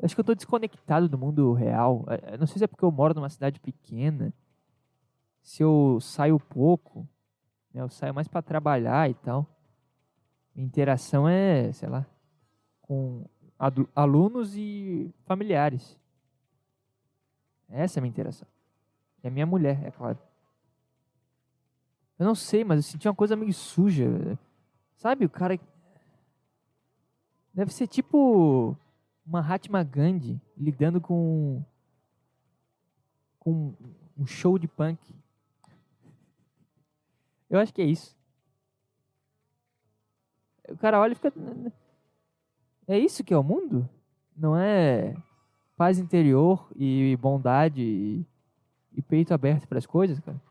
[0.03, 2.03] acho que eu tô desconectado do mundo real.
[2.07, 4.33] Eu é, é, não sei se é porque eu moro numa cidade pequena,
[5.41, 7.07] se eu saio pouco,
[7.73, 9.47] né, eu saio mais para trabalhar e tal.
[10.53, 12.05] Minha interação é, sei lá,
[12.81, 13.23] com
[13.95, 15.97] alunos e familiares.
[17.69, 18.47] Essa é a minha interação.
[19.23, 20.17] E a minha mulher, é claro.
[22.19, 24.37] Eu não sei, mas eu senti uma coisa meio suja.
[24.95, 25.59] Sabe, o cara.
[27.53, 28.75] Deve ser tipo
[29.25, 31.63] Mahatma Gandhi lidando com.
[33.39, 33.73] com
[34.17, 34.99] um show de punk.
[37.49, 38.17] Eu acho que é isso.
[40.67, 41.31] O cara olha e fica.
[42.87, 43.87] É isso que é o mundo?
[44.35, 45.15] Não é
[45.75, 48.25] paz interior e bondade e,
[48.93, 50.41] e peito aberto para as coisas, cara?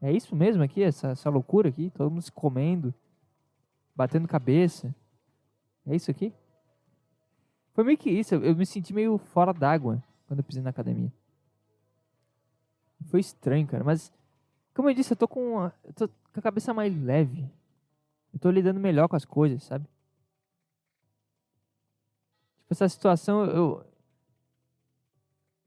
[0.00, 1.90] É isso mesmo aqui, essa, essa loucura aqui?
[1.90, 2.94] Todo mundo se comendo,
[3.94, 4.94] batendo cabeça.
[5.86, 6.32] É isso aqui?
[7.72, 8.34] Foi meio que isso.
[8.34, 11.12] Eu me senti meio fora d'água quando eu pisei na academia.
[13.06, 13.82] Foi estranho, cara.
[13.82, 14.12] Mas,
[14.74, 17.48] como eu disse, eu tô com, a, eu tô com a cabeça mais leve.
[18.32, 19.88] Eu tô lidando melhor com as coisas, sabe?
[22.70, 23.84] essa situação, eu.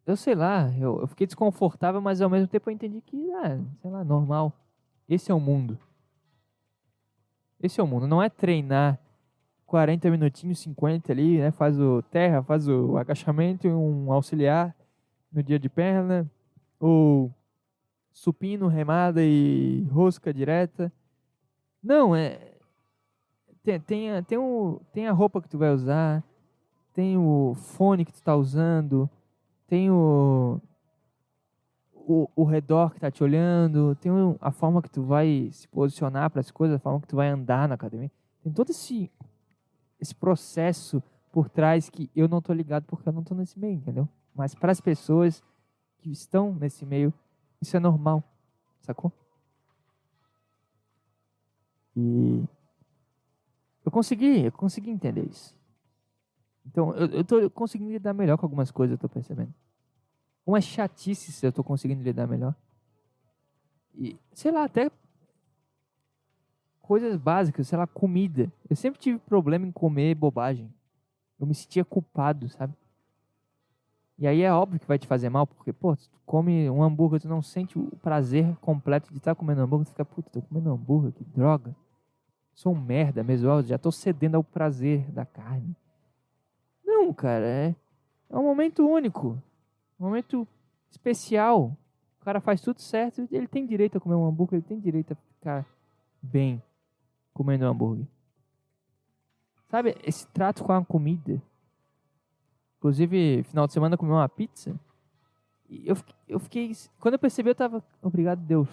[0.06, 3.60] Eu sei lá, eu, eu fiquei desconfortável, mas ao mesmo tempo eu entendi que, ah,
[3.82, 4.54] sei lá, normal.
[5.08, 5.78] Esse é o mundo.
[7.62, 8.08] Esse é o mundo.
[8.08, 9.00] Não é treinar
[9.68, 11.52] 40 minutinhos, 50 ali, né?
[11.52, 14.76] Faz o terra, faz o agachamento um auxiliar
[15.32, 16.30] no dia de perna.
[16.80, 17.32] Ou
[18.12, 20.92] supino, remada e rosca direta.
[21.82, 22.52] Não, é.
[23.64, 26.24] Tem, tem, tem, o, tem a roupa que tu vai usar,
[26.94, 29.10] tem o fone que tu tá usando,
[29.72, 30.60] tem o,
[31.94, 34.12] o, o redor que tá te olhando, tem
[34.42, 37.30] a forma que tu vai se posicionar para as coisas, a forma que tu vai
[37.30, 38.12] andar na academia.
[38.44, 39.10] Tem todo esse,
[39.98, 41.02] esse processo
[41.32, 44.10] por trás que eu não tô ligado porque eu não tô nesse meio, entendeu?
[44.36, 45.42] Mas para as pessoas
[46.00, 47.14] que estão nesse meio,
[47.62, 48.22] isso é normal,
[48.82, 49.10] sacou?
[51.96, 52.44] E
[53.86, 55.56] eu consegui, eu consegui entender isso.
[56.66, 59.54] Então, eu, eu tô conseguindo lidar melhor com algumas coisas, eu tô percebendo.
[60.46, 62.56] Umas chatices eu tô conseguindo lidar melhor.
[63.96, 64.90] E, sei lá, até
[66.82, 68.52] coisas básicas, sei lá, comida.
[68.70, 70.72] Eu sempre tive problema em comer bobagem.
[71.40, 72.74] Eu me sentia culpado, sabe?
[74.18, 77.20] E aí é óbvio que vai te fazer mal, porque, pô, tu come um hambúrguer,
[77.20, 80.42] tu não sente o prazer completo de estar tá comendo hambúrguer, tu fica, puta, tô
[80.44, 81.76] comendo hambúrguer, que droga.
[82.54, 85.76] Sou um merda mesmo, já tô cedendo ao prazer da carne.
[87.12, 87.76] Não, cara, é,
[88.30, 89.38] é um momento único,
[90.00, 90.48] um momento
[90.90, 91.78] especial.
[92.22, 95.12] O cara faz tudo certo, ele tem direito a comer um hambúrguer, ele tem direito
[95.12, 95.66] a ficar
[96.22, 96.64] bem
[97.34, 98.08] comendo um hambúrguer.
[99.68, 101.42] Sabe, esse trato com a comida.
[102.78, 104.80] Inclusive, final de semana comi uma pizza.
[105.70, 105.98] E eu,
[106.30, 106.72] eu fiquei.
[106.98, 107.84] Quando eu percebi, eu tava.
[108.02, 108.70] Obrigado, Deus.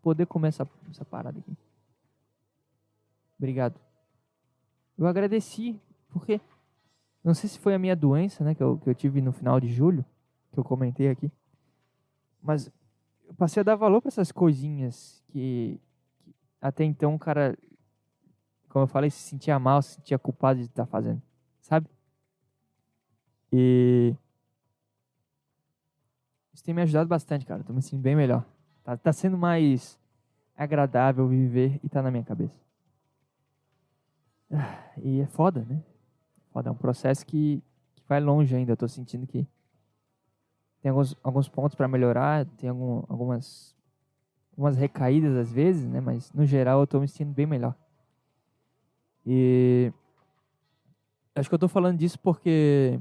[0.00, 1.54] Poder comer essa, essa parada aqui.
[3.38, 3.78] Obrigado.
[4.96, 6.40] Eu agradeci, porque
[7.26, 9.58] não sei se foi a minha doença, né, que eu, que eu tive no final
[9.58, 10.04] de julho,
[10.52, 11.30] que eu comentei aqui.
[12.40, 12.70] Mas
[13.26, 15.80] eu passei a dar valor para essas coisinhas que,
[16.20, 17.58] que, até então o cara,
[18.68, 21.20] como eu falei, se sentia mal, se sentia culpado de estar tá fazendo,
[21.60, 21.88] sabe?
[23.52, 24.14] E
[26.54, 27.64] isso tem me ajudado bastante, cara.
[27.64, 28.44] Tô me sentindo bem melhor.
[28.84, 29.98] Tá, tá sendo mais
[30.56, 32.58] agradável viver e tá na minha cabeça.
[34.52, 35.82] Ah, e é foda, né?
[36.56, 37.62] Foda, é um processo que,
[37.94, 38.72] que vai longe ainda.
[38.72, 39.46] Eu tô sentindo que
[40.80, 43.76] tem alguns, alguns pontos para melhorar, tem algum, algumas,
[44.74, 46.00] recaídas às vezes, né?
[46.00, 47.76] Mas no geral eu tô me sentindo bem melhor.
[49.26, 49.92] E
[51.34, 52.98] acho que eu tô falando disso porque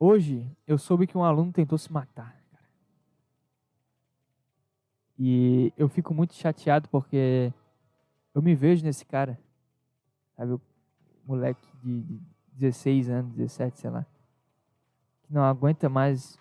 [0.00, 2.42] hoje eu soube que um aluno tentou se matar.
[5.16, 7.52] E eu fico muito chateado porque
[8.34, 9.38] eu me vejo nesse cara.
[10.36, 10.71] Sabe, o
[11.26, 12.20] moleque de,
[12.52, 14.06] 16 anos, 17, sei lá.
[15.22, 16.38] Que não aguenta mais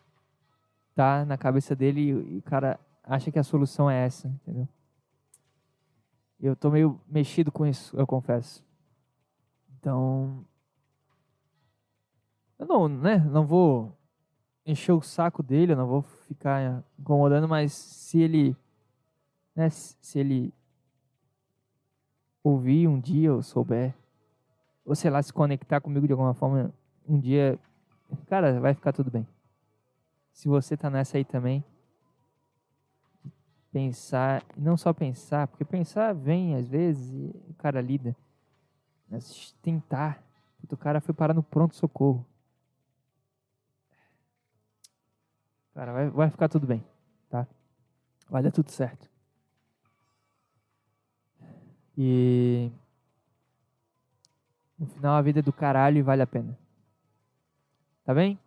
[0.93, 4.67] tá na cabeça dele e, o cara acha que a solução é essa, entendeu?
[6.39, 8.63] Eu tô meio mexido com isso, eu confesso.
[9.79, 10.45] Então,
[12.59, 13.95] eu não, né, não vou
[14.65, 18.55] encher o saco dele, eu não vou ficar incomodando, mas se ele,
[19.55, 20.53] né, se ele
[22.43, 23.95] ouvir um dia ou souber,
[24.91, 26.69] ou sei lá, se conectar comigo de alguma forma,
[27.07, 27.57] um dia,
[28.27, 29.25] cara, vai ficar tudo bem.
[30.33, 31.63] Se você tá nessa aí também,
[33.71, 38.13] pensar, não só pensar, porque pensar vem às vezes e o cara lida,
[39.09, 40.21] mas tentar.
[40.69, 42.25] O cara foi parar no pronto-socorro.
[45.73, 46.83] Cara, vai, vai ficar tudo bem,
[47.29, 47.47] tá?
[48.29, 49.09] Vai dar tudo certo.
[51.97, 52.69] E
[54.81, 56.57] no final a vida é do caralho e vale a pena.
[58.03, 58.39] Tá bem?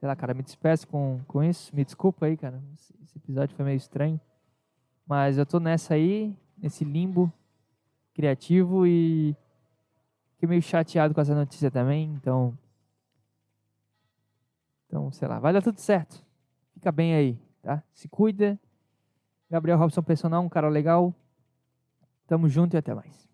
[0.00, 1.76] Sei lá, cara, me despeço com, com isso.
[1.76, 2.58] Me desculpa aí, cara.
[2.72, 4.18] Esse episódio foi meio estranho.
[5.06, 7.30] Mas eu tô nessa aí, nesse limbo
[8.14, 9.36] criativo e
[10.32, 12.14] fiquei meio chateado com essa notícia também.
[12.14, 12.56] Então,
[14.86, 16.24] então, sei lá, vai dar tudo certo.
[16.72, 17.82] Fica bem aí, tá?
[17.92, 18.58] Se cuida.
[19.50, 21.14] Gabriel Robson Personal, um cara legal.
[22.26, 23.31] Tamo junto e até mais.